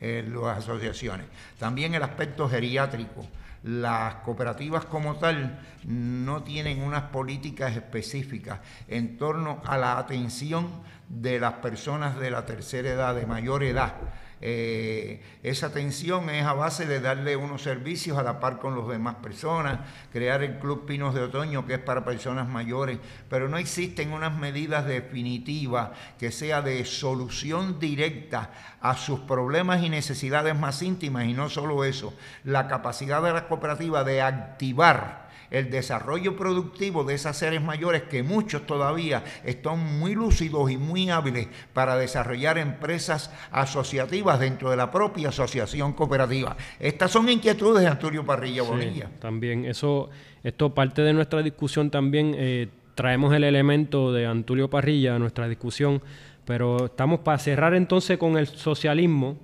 en 0.00 0.34
las 0.40 0.58
asociaciones. 0.58 1.26
También 1.58 1.94
el 1.94 2.02
aspecto 2.02 2.48
geriátrico. 2.48 3.26
Las 3.64 4.16
cooperativas 4.16 4.84
como 4.84 5.16
tal 5.16 5.60
no 5.84 6.44
tienen 6.44 6.82
unas 6.82 7.04
políticas 7.04 7.74
específicas 7.76 8.60
en 8.86 9.18
torno 9.18 9.60
a 9.66 9.76
la 9.76 9.98
atención 9.98 10.68
de 11.08 11.40
las 11.40 11.54
personas 11.54 12.18
de 12.20 12.30
la 12.30 12.46
tercera 12.46 12.90
edad, 12.90 13.14
de 13.16 13.26
mayor 13.26 13.64
edad 13.64 13.94
eh, 14.40 15.20
esa 15.42 15.66
atención 15.66 16.30
es 16.30 16.44
a 16.44 16.52
base 16.52 16.86
de 16.86 17.00
darle 17.00 17.36
unos 17.36 17.62
servicios 17.62 18.18
a 18.18 18.22
la 18.22 18.40
par 18.40 18.58
con 18.58 18.76
las 18.76 18.86
demás 18.88 19.16
personas, 19.16 19.80
crear 20.12 20.42
el 20.42 20.58
Club 20.58 20.86
Pinos 20.86 21.14
de 21.14 21.22
Otoño 21.22 21.66
que 21.66 21.74
es 21.74 21.80
para 21.80 22.04
personas 22.04 22.48
mayores, 22.48 22.98
pero 23.28 23.48
no 23.48 23.58
existen 23.58 24.12
unas 24.12 24.36
medidas 24.36 24.86
definitivas 24.86 25.90
que 26.18 26.30
sea 26.30 26.62
de 26.62 26.84
solución 26.84 27.80
directa 27.80 28.50
a 28.80 28.96
sus 28.96 29.20
problemas 29.20 29.82
y 29.82 29.88
necesidades 29.88 30.58
más 30.58 30.82
íntimas. 30.82 31.26
Y 31.26 31.32
no 31.32 31.48
solo 31.48 31.84
eso, 31.84 32.14
la 32.44 32.68
capacidad 32.68 33.22
de 33.22 33.32
la 33.32 33.48
cooperativa 33.48 34.04
de 34.04 34.22
activar 34.22 35.27
el 35.50 35.70
desarrollo 35.70 36.36
productivo 36.36 37.04
de 37.04 37.14
esas 37.14 37.36
seres 37.36 37.62
mayores 37.62 38.02
que 38.02 38.22
muchos 38.22 38.66
todavía 38.66 39.24
están 39.44 39.98
muy 39.98 40.14
lúcidos 40.14 40.70
y 40.70 40.76
muy 40.76 41.10
hábiles 41.10 41.48
para 41.72 41.96
desarrollar 41.96 42.58
empresas 42.58 43.32
asociativas 43.50 44.40
dentro 44.40 44.70
de 44.70 44.76
la 44.76 44.90
propia 44.90 45.30
asociación 45.30 45.92
cooperativa. 45.92 46.56
Estas 46.78 47.10
son 47.10 47.28
inquietudes 47.28 47.82
de 47.82 47.88
Antonio 47.88 48.24
Parrilla 48.24 48.62
Bonilla. 48.62 49.10
también, 49.18 49.64
eso, 49.64 50.10
esto 50.42 50.74
parte 50.74 51.02
de 51.02 51.12
nuestra 51.12 51.42
discusión 51.42 51.90
también, 51.90 52.34
eh, 52.36 52.68
traemos 52.94 53.32
el 53.32 53.44
elemento 53.44 54.12
de 54.12 54.26
Antulio 54.26 54.68
Parrilla 54.68 55.14
a 55.14 55.18
nuestra 55.18 55.48
discusión, 55.48 56.02
pero 56.44 56.86
estamos 56.86 57.20
para 57.20 57.38
cerrar 57.38 57.74
entonces 57.74 58.18
con 58.18 58.36
el 58.36 58.46
socialismo 58.46 59.36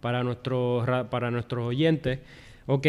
para 0.00 0.22
nuestros, 0.22 0.86
para 1.08 1.30
nuestros 1.30 1.66
oyentes. 1.66 2.20
Ok, 2.66 2.86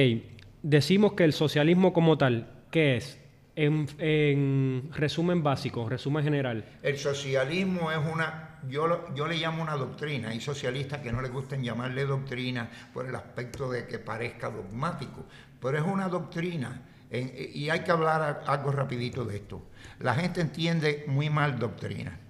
decimos 0.62 1.14
que 1.14 1.24
el 1.24 1.34
socialismo 1.34 1.92
como 1.92 2.18
tal 2.18 2.48
¿Qué 2.72 2.96
es? 2.96 3.18
En, 3.54 4.90
resumen 4.94 5.44
básico, 5.44 5.88
resumen 5.90 6.24
general. 6.24 6.64
El 6.82 6.98
socialismo 6.98 7.92
es 7.92 7.98
una, 7.98 8.60
yo, 8.70 9.14
yo 9.14 9.28
le 9.28 9.36
llamo 9.36 9.62
una 9.62 9.76
doctrina. 9.76 10.30
Hay 10.30 10.40
socialistas 10.40 11.02
que 11.02 11.12
no 11.12 11.22
les 11.22 11.32
gustan 11.32 11.62
llamarle 11.62 12.06
doctrina 12.06 12.70
por 12.94 13.06
el 13.06 13.14
aspecto 13.14 13.70
de 13.70 13.86
que 13.86 14.00
parezca 14.00 14.50
dogmático, 14.50 15.26
pero 15.62 15.78
es 15.78 15.84
una 15.84 16.08
doctrina. 16.08 16.82
y 17.12 17.70
hay 17.70 17.82
que 17.82 17.92
hablar 17.92 18.44
algo 18.48 18.72
rapidito 18.72 19.26
de 19.26 19.36
esto. 19.36 19.62
La 20.00 20.16
gente 20.16 20.40
entiende 20.40 21.04
muy 21.08 21.30
mal 21.30 21.60
doctrina. 21.60 22.21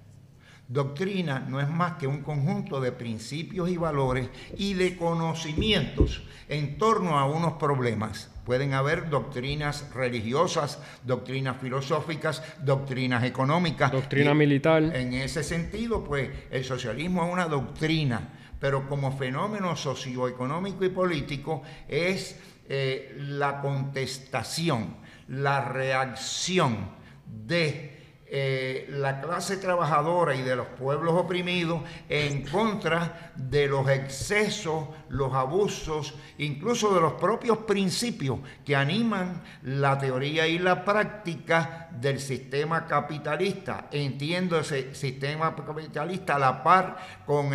Doctrina 0.71 1.45
no 1.47 1.59
es 1.59 1.69
más 1.69 1.93
que 1.97 2.07
un 2.07 2.21
conjunto 2.21 2.79
de 2.79 2.91
principios 2.91 3.69
y 3.69 3.77
valores 3.77 4.29
y 4.57 4.73
de 4.73 4.95
conocimientos 4.95 6.23
en 6.47 6.77
torno 6.77 7.19
a 7.19 7.25
unos 7.25 7.53
problemas 7.53 8.31
Pueden 8.45 8.73
haber 8.73 9.09
doctrinas 9.09 9.93
religiosas, 9.93 10.79
doctrinas 11.05 11.57
filosóficas, 11.61 12.41
doctrinas 12.63 13.23
económicas. 13.23 13.91
Doctrina 13.91 14.33
militar. 14.33 14.83
En 14.95 15.13
ese 15.13 15.43
sentido, 15.43 16.03
pues 16.03 16.29
el 16.49 16.63
socialismo 16.63 17.23
es 17.25 17.33
una 17.33 17.45
doctrina, 17.45 18.29
pero 18.59 18.89
como 18.89 19.15
fenómeno 19.15 19.75
socioeconómico 19.75 20.83
y 20.83 20.89
político 20.89 21.61
es 21.87 22.39
eh, 22.67 23.15
la 23.19 23.61
contestación, 23.61 24.95
la 25.27 25.63
reacción 25.63 26.89
de 27.25 27.90
eh, 28.33 28.87
la 28.89 29.19
clase 29.19 29.57
trabajadora 29.57 30.33
y 30.33 30.41
de 30.41 30.55
los 30.55 30.67
pueblos 30.67 31.15
oprimidos 31.15 31.81
en 32.07 32.47
contra 32.47 33.33
de 33.35 33.67
los 33.67 33.89
excesos, 33.89 34.87
los 35.09 35.33
abusos, 35.33 36.13
incluso 36.37 36.95
de 36.95 37.01
los 37.01 37.13
propios 37.13 37.57
principios 37.57 38.39
que 38.63 38.73
animan 38.73 39.43
la 39.63 39.97
teoría 39.97 40.47
y 40.47 40.59
la 40.59 40.85
práctica 40.85 41.89
del 41.91 42.21
sistema 42.21 42.87
capitalista. 42.87 43.89
Entiendo 43.91 44.57
ese 44.57 44.95
sistema 44.95 45.53
capitalista 45.53 46.35
a 46.35 46.39
la 46.39 46.63
par 46.63 46.97
con 47.25 47.51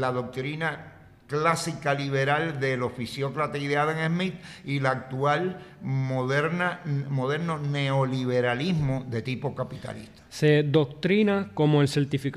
la 0.00 0.10
doctrina 0.10 0.97
clásica 1.28 1.94
liberal 1.94 2.58
del 2.58 2.82
oficiócrata 2.82 3.58
y 3.58 3.66
de 3.66 3.76
Adam 3.76 4.14
Smith 4.14 4.34
y 4.64 4.80
la 4.80 4.90
actual 4.90 5.60
moderna, 5.82 6.80
moderno 7.08 7.58
neoliberalismo 7.58 9.04
de 9.08 9.22
tipo 9.22 9.54
capitalista. 9.54 10.22
Se 10.30 10.62
doctrina 10.62 11.50
como 11.54 11.82
el, 11.82 11.88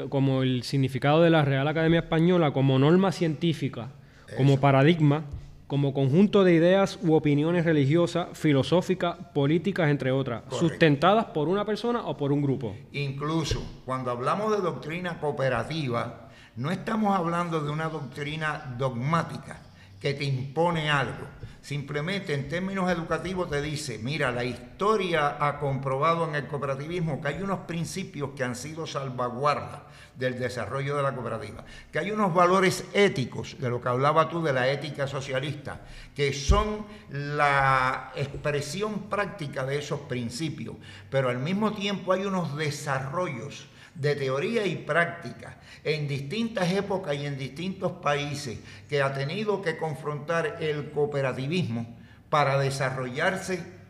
como 0.09 0.43
el 0.43 0.63
significado 0.63 1.21
de 1.21 1.29
la 1.29 1.43
Real 1.43 1.67
Academia 1.67 2.01
Española 2.01 2.51
como 2.51 2.77
norma 2.77 3.11
científica, 3.11 3.89
como 4.37 4.59
paradigma, 4.59 5.25
como 5.67 5.93
conjunto 5.93 6.43
de 6.43 6.53
ideas 6.53 6.99
u 7.01 7.13
opiniones 7.13 7.63
religiosas, 7.63 8.37
filosóficas, 8.37 9.15
políticas, 9.33 9.89
entre 9.89 10.11
otras, 10.11 10.43
sustentadas 10.49 11.27
por 11.27 11.47
una 11.47 11.63
persona 11.63 12.05
o 12.05 12.17
por 12.17 12.33
un 12.33 12.41
grupo. 12.41 12.75
Incluso 12.91 13.81
cuando 13.85 14.11
hablamos 14.11 14.51
de 14.51 14.61
doctrina 14.61 15.17
cooperativa, 15.21 16.20
no 16.55 16.71
estamos 16.71 17.17
hablando 17.17 17.61
de 17.61 17.69
una 17.69 17.89
doctrina 17.89 18.75
dogmática 18.77 19.61
que 19.99 20.13
te 20.13 20.23
impone 20.25 20.89
algo. 20.89 21.27
Simplemente 21.61 22.33
en 22.33 22.49
términos 22.49 22.89
educativos 22.89 23.49
te 23.49 23.61
dice, 23.61 23.99
mira, 23.99 24.31
la 24.31 24.43
historia 24.43 25.37
ha 25.39 25.59
comprobado 25.59 26.27
en 26.27 26.35
el 26.35 26.47
cooperativismo 26.47 27.21
que 27.21 27.27
hay 27.27 27.41
unos 27.41 27.59
principios 27.59 28.31
que 28.35 28.43
han 28.43 28.55
sido 28.55 28.87
salvaguardas 28.87 29.81
del 30.15 30.39
desarrollo 30.39 30.97
de 30.97 31.03
la 31.03 31.13
cooperativa, 31.13 31.63
que 31.91 31.99
hay 31.99 32.11
unos 32.11 32.33
valores 32.33 32.85
éticos, 32.93 33.57
de 33.59 33.69
lo 33.69 33.79
que 33.79 33.89
hablaba 33.89 34.27
tú 34.27 34.41
de 34.41 34.53
la 34.53 34.69
ética 34.69 35.07
socialista, 35.07 35.81
que 36.15 36.33
son 36.33 36.85
la 37.09 38.11
expresión 38.15 39.03
práctica 39.03 39.65
de 39.65 39.77
esos 39.77 40.01
principios, 40.01 40.75
pero 41.09 41.29
al 41.29 41.39
mismo 41.39 41.73
tiempo 41.73 42.11
hay 42.11 42.25
unos 42.25 42.57
desarrollos 42.57 43.67
de 43.95 44.15
teoría 44.15 44.65
y 44.65 44.77
práctica 44.77 45.57
en 45.83 46.07
distintas 46.07 46.71
épocas 46.71 47.15
y 47.15 47.25
en 47.25 47.37
distintos 47.37 47.93
países 47.93 48.59
que 48.87 49.01
ha 49.01 49.13
tenido 49.13 49.61
que 49.61 49.77
confrontar 49.77 50.57
el 50.59 50.91
cooperativismo 50.91 51.97
para 52.29 52.57
desarrollarse 52.59 53.81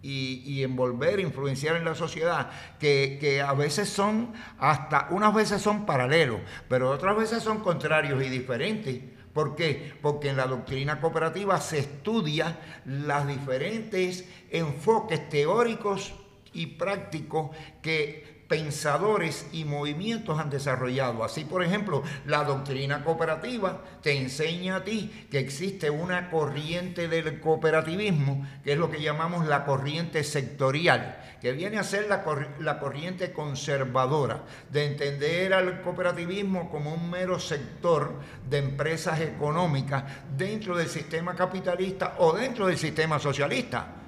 y, 0.00 0.62
envolver, 0.62 1.18
influenciar 1.18 1.76
en 1.76 1.84
la 1.84 1.94
sociedad, 1.94 2.50
que, 2.78 3.18
que, 3.20 3.40
a 3.40 3.52
veces 3.52 3.88
son, 3.88 4.32
hasta 4.58 5.08
unas 5.10 5.34
veces 5.34 5.60
son 5.60 5.86
paralelos, 5.86 6.40
pero 6.68 6.90
otras 6.90 7.16
veces 7.16 7.42
son 7.42 7.58
contrarios 7.58 8.22
y 8.24 8.28
diferentes. 8.28 9.00
¿Por 9.32 9.56
qué? 9.56 9.92
Porque 10.00 10.30
en 10.30 10.36
la 10.36 10.46
doctrina 10.46 11.00
cooperativa 11.00 11.60
se 11.60 11.80
estudia 11.80 12.58
los 12.84 13.26
diferentes 13.26 14.24
enfoques 14.50 15.28
teóricos 15.28 16.14
y 16.52 16.66
prácticos 16.66 17.50
que 17.82 18.37
pensadores 18.48 19.46
y 19.52 19.64
movimientos 19.64 20.38
han 20.38 20.50
desarrollado. 20.50 21.22
Así, 21.22 21.44
por 21.44 21.62
ejemplo, 21.62 22.02
la 22.24 22.44
doctrina 22.44 23.04
cooperativa 23.04 23.82
te 24.02 24.16
enseña 24.16 24.76
a 24.76 24.84
ti 24.84 25.28
que 25.30 25.38
existe 25.38 25.90
una 25.90 26.30
corriente 26.30 27.08
del 27.08 27.40
cooperativismo, 27.40 28.46
que 28.64 28.72
es 28.72 28.78
lo 28.78 28.90
que 28.90 29.02
llamamos 29.02 29.46
la 29.46 29.64
corriente 29.66 30.24
sectorial, 30.24 31.18
que 31.42 31.52
viene 31.52 31.78
a 31.78 31.84
ser 31.84 32.08
la, 32.08 32.24
la 32.58 32.78
corriente 32.78 33.32
conservadora, 33.32 34.44
de 34.70 34.86
entender 34.86 35.52
al 35.52 35.82
cooperativismo 35.82 36.70
como 36.70 36.94
un 36.94 37.10
mero 37.10 37.38
sector 37.38 38.14
de 38.48 38.58
empresas 38.58 39.20
económicas 39.20 40.04
dentro 40.36 40.76
del 40.76 40.88
sistema 40.88 41.34
capitalista 41.34 42.14
o 42.18 42.32
dentro 42.32 42.66
del 42.66 42.78
sistema 42.78 43.18
socialista. 43.18 43.98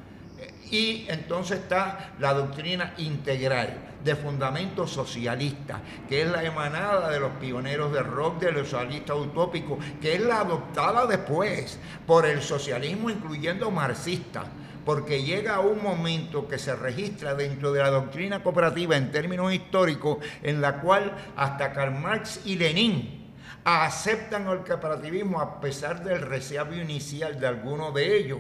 Y 0.71 1.07
entonces 1.09 1.61
está 1.61 2.13
la 2.19 2.33
doctrina 2.33 2.95
integral 2.99 3.91
de 4.05 4.17
fundamento 4.17 4.87
socialista, 4.87 5.81
que 6.09 6.23
es 6.23 6.31
la 6.31 6.43
emanada 6.43 7.11
de 7.11 7.21
los 7.21 7.33
pioneros 7.33 7.93
de 7.93 8.03
rock, 8.03 8.41
de 8.41 8.53
los 8.53 8.69
socialistas 8.69 9.17
utópicos, 9.17 9.79
que 10.01 10.15
es 10.15 10.21
la 10.21 10.41
adoptada 10.41 11.07
después 11.07 11.79
por 12.07 12.25
el 12.25 12.41
socialismo, 12.41 13.11
incluyendo 13.11 13.71
marxista, 13.71 14.45
porque 14.85 15.23
llega 15.23 15.61
un 15.61 15.83
momento 15.83 16.49
que 16.49 16.59
se 16.59 16.75
registra 16.75 17.35
dentro 17.35 17.73
de 17.73 17.83
la 17.83 17.91
doctrina 17.91 18.43
cooperativa 18.43 18.97
en 18.97 19.11
términos 19.11 19.53
históricos, 19.53 20.19
en 20.43 20.61
la 20.61 20.81
cual 20.81 21.13
hasta 21.37 21.73
Karl 21.73 21.99
Marx 21.99 22.41
y 22.45 22.57
Lenin 22.57 23.20
aceptan 23.65 24.47
el 24.49 24.61
cooperativismo 24.61 25.41
a 25.41 25.61
pesar 25.61 26.05
del 26.05 26.23
resabio 26.23 26.83
inicial 26.83 27.39
de 27.39 27.47
algunos 27.47 27.95
de 27.95 28.17
ellos. 28.17 28.39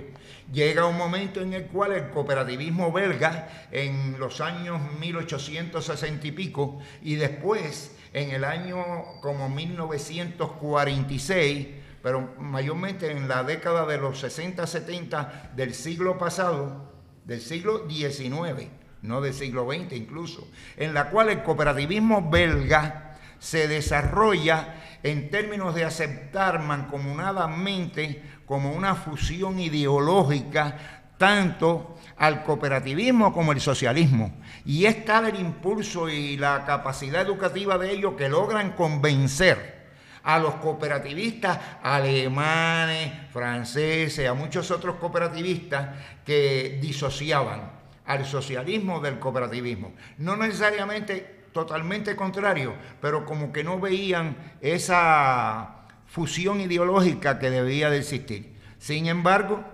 Llega 0.52 0.86
un 0.86 0.96
momento 0.96 1.40
en 1.40 1.52
el 1.52 1.66
cual 1.66 1.92
el 1.92 2.10
cooperativismo 2.10 2.90
belga, 2.92 3.48
en 3.70 4.18
los 4.18 4.40
años 4.40 4.80
1860 4.98 6.26
y 6.26 6.32
pico, 6.32 6.80
y 7.02 7.14
después 7.16 7.94
en 8.12 8.30
el 8.30 8.44
año 8.44 8.82
como 9.20 9.48
1946, 9.48 11.68
pero 12.02 12.34
mayormente 12.38 13.10
en 13.10 13.28
la 13.28 13.44
década 13.44 13.86
de 13.86 13.98
los 13.98 14.24
60-70 14.24 15.52
del 15.54 15.74
siglo 15.74 16.18
pasado, 16.18 16.90
del 17.24 17.40
siglo 17.40 17.88
XIX, 17.88 18.68
no 19.02 19.20
del 19.20 19.34
siglo 19.34 19.70
XX 19.70 19.92
incluso, 19.92 20.48
en 20.76 20.94
la 20.94 21.10
cual 21.10 21.28
el 21.28 21.42
cooperativismo 21.42 22.30
belga 22.30 23.09
se 23.40 23.66
desarrolla 23.66 24.76
en 25.02 25.30
términos 25.30 25.74
de 25.74 25.84
aceptar 25.84 26.60
mancomunadamente 26.60 28.22
como 28.46 28.72
una 28.72 28.94
fusión 28.94 29.58
ideológica 29.58 31.00
tanto 31.16 31.98
al 32.18 32.44
cooperativismo 32.44 33.32
como 33.32 33.52
el 33.52 33.60
socialismo. 33.60 34.32
Y 34.64 34.86
es 34.86 35.04
tal 35.04 35.26
el 35.26 35.40
impulso 35.40 36.08
y 36.08 36.36
la 36.36 36.64
capacidad 36.64 37.22
educativa 37.22 37.76
de 37.78 37.90
ellos 37.92 38.14
que 38.16 38.28
logran 38.28 38.72
convencer 38.72 39.80
a 40.22 40.38
los 40.38 40.56
cooperativistas 40.56 41.58
alemanes, 41.82 43.10
franceses, 43.32 44.28
a 44.28 44.34
muchos 44.34 44.70
otros 44.70 44.96
cooperativistas 44.96 45.88
que 46.24 46.78
disociaban 46.80 47.72
al 48.04 48.26
socialismo 48.26 49.00
del 49.00 49.18
cooperativismo. 49.18 49.92
No 50.18 50.36
necesariamente 50.36 51.39
totalmente 51.52 52.16
contrario, 52.16 52.74
pero 53.00 53.24
como 53.24 53.52
que 53.52 53.64
no 53.64 53.80
veían 53.80 54.36
esa 54.60 55.86
fusión 56.06 56.60
ideológica 56.60 57.38
que 57.38 57.50
debía 57.50 57.90
de 57.90 57.98
existir. 57.98 58.56
Sin 58.78 59.06
embargo, 59.06 59.64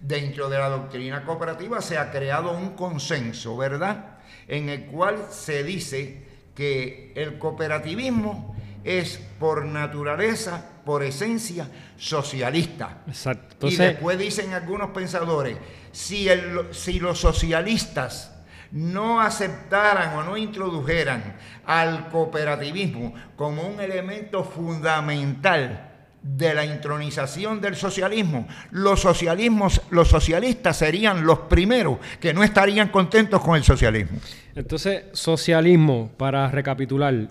dentro 0.00 0.48
de 0.48 0.58
la 0.58 0.68
doctrina 0.68 1.24
cooperativa 1.24 1.80
se 1.80 1.98
ha 1.98 2.10
creado 2.10 2.52
un 2.52 2.70
consenso, 2.70 3.56
¿verdad? 3.56 4.18
En 4.48 4.68
el 4.68 4.86
cual 4.86 5.26
se 5.30 5.62
dice 5.62 6.26
que 6.54 7.12
el 7.14 7.38
cooperativismo 7.38 8.56
es 8.84 9.18
por 9.38 9.64
naturaleza, 9.64 10.64
por 10.84 11.02
esencia, 11.02 11.68
socialista. 11.96 13.02
Exacto. 13.06 13.68
y 13.68 13.76
después 13.76 14.18
dicen 14.18 14.52
algunos 14.52 14.90
pensadores, 14.90 15.56
si, 15.92 16.28
si 16.72 16.98
los 16.98 17.20
socialistas 17.20 18.31
no 18.72 19.20
aceptaran 19.20 20.16
o 20.16 20.22
no 20.22 20.36
introdujeran 20.36 21.36
al 21.66 22.08
cooperativismo 22.08 23.14
como 23.36 23.62
un 23.62 23.80
elemento 23.80 24.44
fundamental 24.44 25.90
de 26.22 26.54
la 26.54 26.64
intronización 26.64 27.60
del 27.60 27.74
socialismo, 27.74 28.46
los 28.70 29.00
socialismos, 29.00 29.82
los 29.90 30.08
socialistas 30.08 30.76
serían 30.76 31.26
los 31.26 31.40
primeros 31.40 31.98
que 32.20 32.32
no 32.32 32.44
estarían 32.44 32.88
contentos 32.88 33.42
con 33.42 33.56
el 33.56 33.64
socialismo. 33.64 34.18
Entonces, 34.54 35.04
socialismo, 35.12 36.10
para 36.16 36.48
recapitular, 36.48 37.28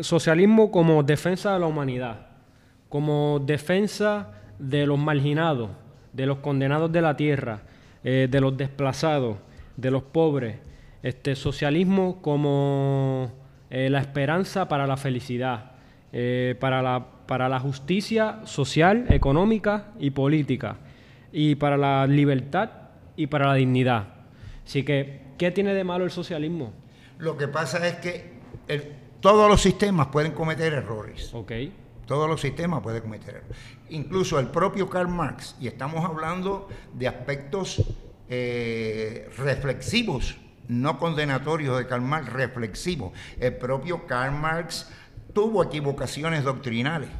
socialismo 0.00 0.70
como 0.72 1.02
defensa 1.02 1.54
de 1.54 1.60
la 1.60 1.66
humanidad, 1.66 2.26
como 2.88 3.40
defensa 3.40 4.32
de 4.58 4.86
los 4.86 4.98
marginados, 4.98 5.70
de 6.12 6.26
los 6.26 6.38
condenados 6.38 6.90
de 6.90 7.02
la 7.02 7.16
tierra, 7.16 7.60
eh, 8.02 8.26
de 8.28 8.40
los 8.40 8.56
desplazados, 8.56 9.36
de 9.76 9.90
los 9.90 10.02
pobres, 10.02 10.56
este 11.04 11.36
socialismo 11.36 12.22
como 12.22 13.30
eh, 13.68 13.90
la 13.90 14.00
esperanza 14.00 14.68
para 14.68 14.86
la 14.86 14.96
felicidad, 14.96 15.72
eh, 16.12 16.56
para, 16.58 16.80
la, 16.80 17.06
para 17.26 17.50
la 17.50 17.60
justicia 17.60 18.40
social, 18.44 19.04
económica 19.10 19.92
y 19.98 20.10
política, 20.12 20.78
y 21.30 21.56
para 21.56 21.76
la 21.76 22.06
libertad 22.06 22.70
y 23.16 23.26
para 23.26 23.48
la 23.48 23.54
dignidad. 23.54 24.14
Así 24.64 24.82
que, 24.82 25.20
¿qué 25.36 25.50
tiene 25.50 25.74
de 25.74 25.84
malo 25.84 26.04
el 26.06 26.10
socialismo? 26.10 26.72
Lo 27.18 27.36
que 27.36 27.48
pasa 27.48 27.86
es 27.86 27.96
que 27.96 28.32
todos 29.20 29.46
los 29.46 29.60
sistemas 29.60 30.06
pueden 30.06 30.32
cometer 30.32 30.72
errores. 30.72 31.34
Ok. 31.34 31.52
Todos 32.06 32.30
los 32.30 32.40
sistemas 32.40 32.80
pueden 32.82 33.02
cometer 33.02 33.34
errores. 33.36 33.58
Incluso 33.90 34.38
el 34.38 34.46
propio 34.46 34.88
Karl 34.88 35.08
Marx, 35.08 35.54
y 35.60 35.66
estamos 35.66 36.02
hablando 36.02 36.66
de 36.94 37.08
aspectos 37.08 37.82
eh, 38.30 39.28
reflexivos 39.36 40.38
no 40.68 40.98
condenatorio 40.98 41.76
de 41.76 41.86
Karl 41.86 42.02
Marx, 42.02 42.32
reflexivo. 42.32 43.12
El 43.38 43.56
propio 43.56 44.06
Karl 44.06 44.34
Marx 44.34 44.90
tuvo 45.32 45.64
equivocaciones 45.64 46.44
doctrinales. 46.44 47.10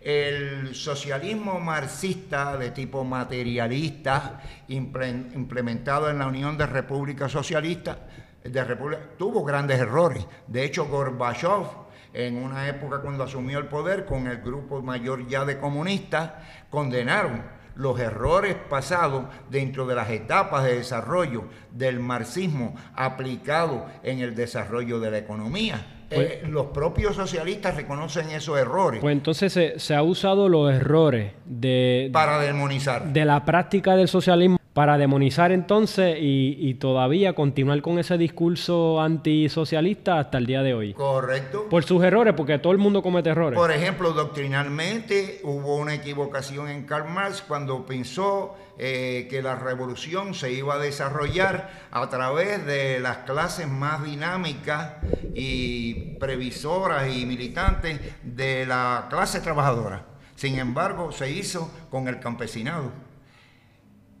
El 0.00 0.74
socialismo 0.74 1.58
marxista 1.58 2.56
de 2.56 2.70
tipo 2.70 3.04
materialista, 3.04 4.40
implementado 4.68 6.08
en 6.08 6.18
la 6.18 6.28
Unión 6.28 6.56
de 6.56 6.66
Repúblicas 6.66 7.32
Socialistas, 7.32 7.98
de 8.44 8.96
tuvo 9.18 9.44
grandes 9.44 9.80
errores. 9.80 10.24
De 10.46 10.64
hecho, 10.64 10.86
Gorbachev, 10.86 11.66
en 12.12 12.36
una 12.36 12.68
época 12.68 13.00
cuando 13.00 13.24
asumió 13.24 13.58
el 13.58 13.66
poder 13.66 14.06
con 14.06 14.28
el 14.28 14.38
grupo 14.38 14.80
mayor 14.80 15.26
ya 15.26 15.44
de 15.44 15.58
comunistas, 15.58 16.32
condenaron 16.70 17.42
los 17.78 17.98
errores 18.00 18.56
pasados 18.68 19.24
dentro 19.50 19.86
de 19.86 19.94
las 19.94 20.10
etapas 20.10 20.64
de 20.64 20.74
desarrollo 20.74 21.44
del 21.72 22.00
marxismo 22.00 22.74
aplicado 22.94 23.86
en 24.02 24.18
el 24.18 24.34
desarrollo 24.34 25.00
de 25.00 25.10
la 25.12 25.18
economía. 25.18 25.86
Pues 26.08 26.26
eh, 26.26 26.42
los 26.48 26.66
propios 26.66 27.14
socialistas 27.14 27.76
reconocen 27.76 28.30
esos 28.30 28.58
errores. 28.58 29.00
Pues 29.00 29.12
entonces 29.12 29.52
se, 29.52 29.78
se 29.78 29.94
ha 29.94 30.02
usado 30.02 30.48
los 30.48 30.72
errores 30.72 31.32
de... 31.44 32.10
Para 32.12 32.40
demonizar. 32.40 33.12
De 33.12 33.24
la 33.24 33.44
práctica 33.44 33.94
del 33.94 34.08
socialismo 34.08 34.58
para 34.78 34.96
demonizar 34.96 35.50
entonces 35.50 36.18
y, 36.20 36.74
todavía 36.74 37.32
continuar 37.32 37.82
con 37.82 37.98
ese 37.98 38.16
discurso 38.16 39.00
antisocialista 39.00 40.20
hasta 40.20 40.38
el 40.38 40.46
día 40.46 40.62
de 40.62 40.72
hoy. 40.72 40.94
Correcto. 40.94 41.66
Por 41.68 41.82
sus 41.82 42.00
errores, 42.04 42.32
porque 42.36 42.60
todo 42.60 42.72
el 42.72 42.78
mundo 42.78 43.02
comete 43.02 43.30
errores. 43.30 43.58
Por 43.58 43.72
ejemplo, 43.72 44.12
doctrinalmente 44.12 45.40
hubo 45.42 45.74
una 45.78 45.94
equivocación 45.94 46.68
en 46.68 46.86
Karl 46.86 47.08
Marx 47.08 47.42
cuando 47.42 47.84
pensó 47.86 48.54
eh, 48.78 49.26
que 49.28 49.42
la 49.42 49.56
revolución 49.56 50.32
se 50.32 50.52
iba 50.52 50.74
a 50.74 50.78
desarrollar 50.78 51.88
a 51.90 52.08
través 52.08 52.64
de 52.64 53.00
las 53.00 53.16
clases 53.26 53.66
más 53.66 54.04
dinámicas 54.04 54.92
y 55.34 56.14
previsoras 56.20 57.12
y 57.12 57.26
militantes 57.26 57.98
de 58.22 58.64
la 58.64 59.08
clase 59.10 59.40
trabajadora. 59.40 60.04
Sin 60.36 60.56
embargo, 60.56 61.10
se 61.10 61.32
hizo 61.32 61.68
con 61.90 62.06
el 62.06 62.20
campesinado. 62.20 63.07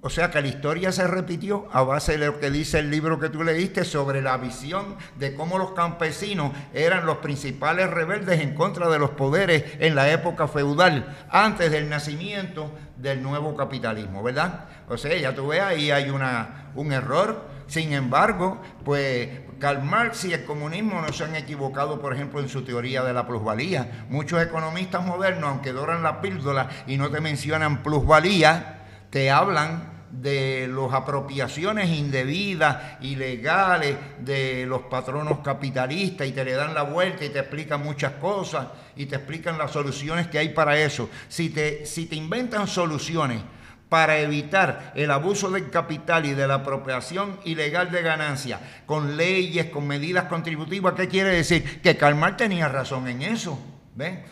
O 0.00 0.10
sea 0.10 0.30
que 0.30 0.40
la 0.40 0.46
historia 0.46 0.92
se 0.92 1.08
repitió 1.08 1.66
a 1.72 1.82
base 1.82 2.12
de 2.16 2.26
lo 2.26 2.38
que 2.38 2.52
dice 2.52 2.78
el 2.78 2.88
libro 2.88 3.18
que 3.18 3.30
tú 3.30 3.42
leíste 3.42 3.84
sobre 3.84 4.22
la 4.22 4.36
visión 4.36 4.96
de 5.16 5.34
cómo 5.34 5.58
los 5.58 5.72
campesinos 5.72 6.52
eran 6.72 7.04
los 7.04 7.16
principales 7.16 7.90
rebeldes 7.90 8.40
en 8.40 8.54
contra 8.54 8.88
de 8.88 9.00
los 9.00 9.10
poderes 9.10 9.64
en 9.80 9.96
la 9.96 10.08
época 10.12 10.46
feudal, 10.46 11.16
antes 11.30 11.72
del 11.72 11.88
nacimiento 11.88 12.72
del 12.96 13.24
nuevo 13.24 13.56
capitalismo, 13.56 14.22
¿verdad? 14.22 14.66
O 14.88 14.96
sea, 14.96 15.16
ya 15.16 15.34
tú 15.34 15.48
ves, 15.48 15.62
ahí 15.62 15.90
hay 15.90 16.10
una, 16.10 16.70
un 16.76 16.92
error. 16.92 17.58
Sin 17.66 17.92
embargo, 17.92 18.62
pues 18.84 19.28
Karl 19.58 19.82
Marx 19.82 20.24
y 20.24 20.32
el 20.32 20.44
comunismo 20.44 21.02
no 21.02 21.12
se 21.12 21.24
han 21.24 21.34
equivocado, 21.34 22.00
por 22.00 22.14
ejemplo, 22.14 22.40
en 22.40 22.48
su 22.48 22.62
teoría 22.62 23.02
de 23.02 23.12
la 23.12 23.26
plusvalía. 23.26 24.06
Muchos 24.08 24.40
economistas 24.40 25.04
modernos, 25.04 25.50
aunque 25.50 25.72
doran 25.72 26.04
la 26.04 26.20
píldora 26.20 26.68
y 26.86 26.96
no 26.96 27.10
te 27.10 27.20
mencionan 27.20 27.82
plusvalía, 27.82 28.77
te 29.10 29.30
hablan 29.30 29.98
de 30.10 30.68
las 30.68 30.92
apropiaciones 30.94 31.90
indebidas, 31.90 32.98
ilegales 33.02 33.96
de 34.20 34.64
los 34.66 34.82
patronos 34.82 35.40
capitalistas 35.40 36.26
y 36.26 36.32
te 36.32 36.44
le 36.44 36.52
dan 36.52 36.74
la 36.74 36.82
vuelta 36.82 37.24
y 37.24 37.28
te 37.28 37.40
explican 37.40 37.82
muchas 37.82 38.12
cosas 38.12 38.68
y 38.96 39.06
te 39.06 39.16
explican 39.16 39.58
las 39.58 39.72
soluciones 39.72 40.28
que 40.28 40.38
hay 40.38 40.50
para 40.50 40.78
eso. 40.78 41.10
Si 41.28 41.50
te, 41.50 41.84
si 41.84 42.06
te 42.06 42.16
inventan 42.16 42.66
soluciones 42.66 43.42
para 43.88 44.18
evitar 44.18 44.92
el 44.94 45.10
abuso 45.10 45.50
del 45.50 45.70
capital 45.70 46.26
y 46.26 46.34
de 46.34 46.46
la 46.46 46.54
apropiación 46.54 47.38
ilegal 47.44 47.90
de 47.90 48.02
ganancias 48.02 48.60
con 48.86 49.16
leyes, 49.16 49.66
con 49.66 49.86
medidas 49.86 50.24
contributivas, 50.24 50.94
¿qué 50.94 51.08
quiere 51.08 51.30
decir? 51.30 51.80
Que 51.80 51.96
Karl 51.96 52.36
tenía 52.36 52.68
razón 52.68 53.08
en 53.08 53.22
eso. 53.22 53.58
¿Ven? 53.94 54.22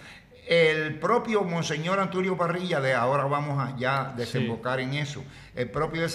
El 0.46 1.00
propio 1.00 1.42
Monseñor 1.42 1.98
Antonio 1.98 2.36
Parrilla, 2.36 2.80
de 2.80 2.94
ahora 2.94 3.24
vamos 3.24 3.58
a 3.58 3.76
ya 3.76 4.14
desembocar 4.16 4.78
en 4.78 4.94
eso, 4.94 5.24
el 5.56 5.68
propio 5.68 6.06
eh, 6.06 6.10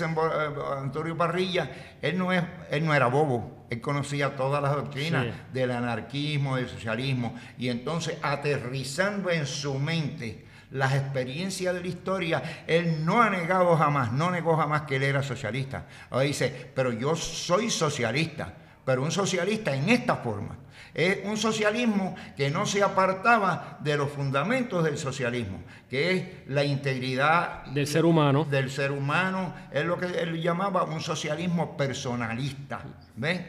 Antonio 0.78 1.18
Parrilla, 1.18 1.98
él 2.02 2.18
no, 2.18 2.32
es, 2.32 2.42
él 2.70 2.86
no 2.86 2.94
era 2.94 3.08
bobo, 3.08 3.68
él 3.70 3.82
conocía 3.82 4.38
todas 4.38 4.64
las 4.64 4.72
doctrinas 4.72 5.26
del 5.52 5.72
anarquismo, 5.72 6.56
del 6.56 6.70
socialismo, 6.70 7.36
y 7.58 7.68
entonces 7.68 8.20
aterrizando 8.22 9.30
en 9.30 9.46
su 9.46 9.78
mente 9.78 10.46
las 10.72 10.94
experiencias 10.94 11.74
de 11.74 11.82
la 11.82 11.88
historia, 11.88 12.64
él 12.68 13.04
no 13.04 13.22
ha 13.22 13.30
negado 13.30 13.76
jamás, 13.76 14.14
no 14.14 14.32
negó 14.32 14.56
jamás 14.56 14.84
que 14.84 14.96
él 14.96 15.04
era 15.04 15.22
socialista. 15.22 15.88
Ahora 16.10 16.24
dice, 16.24 16.72
pero 16.74 16.94
yo 16.94 17.18
soy 17.18 17.70
socialista, 17.70 18.54
pero 18.86 19.04
un 19.04 19.12
socialista 19.12 19.76
en 19.76 19.90
esta 19.90 20.16
forma 20.16 20.58
es 20.94 21.20
un 21.24 21.38
socialismo 21.38 22.16
que 22.36 22.50
no 22.50 22.66
se 22.66 22.84
apartaba 22.84 23.78
de 23.80 23.98
los 23.98 24.10
fundamentos 24.10 24.84
del 24.84 24.98
socialismo, 24.98 25.60
que 25.90 26.14
es 26.14 26.26
la 26.48 26.64
integridad 26.64 27.66
del 27.66 27.88
ser 27.88 28.06
humano. 28.06 28.46
Del 28.46 28.70
ser 28.70 28.92
humano, 28.92 29.54
es 29.72 29.86
lo 29.86 29.98
que 29.98 30.06
él 30.06 30.42
llamaba 30.42 30.84
un 30.84 31.02
socialismo 31.02 31.78
personalista. 31.78 32.82
¿Ves? 33.16 33.42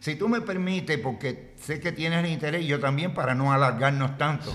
Si 0.00 0.14
tú 0.14 0.28
me 0.28 0.40
permites, 0.40 0.98
porque 0.98 1.54
sé 1.60 1.80
que 1.80 1.92
tienes 1.92 2.24
el 2.24 2.30
interés, 2.30 2.64
yo 2.64 2.78
también 2.78 3.14
para 3.14 3.34
no 3.34 3.52
alargarnos 3.52 4.16
tanto, 4.16 4.54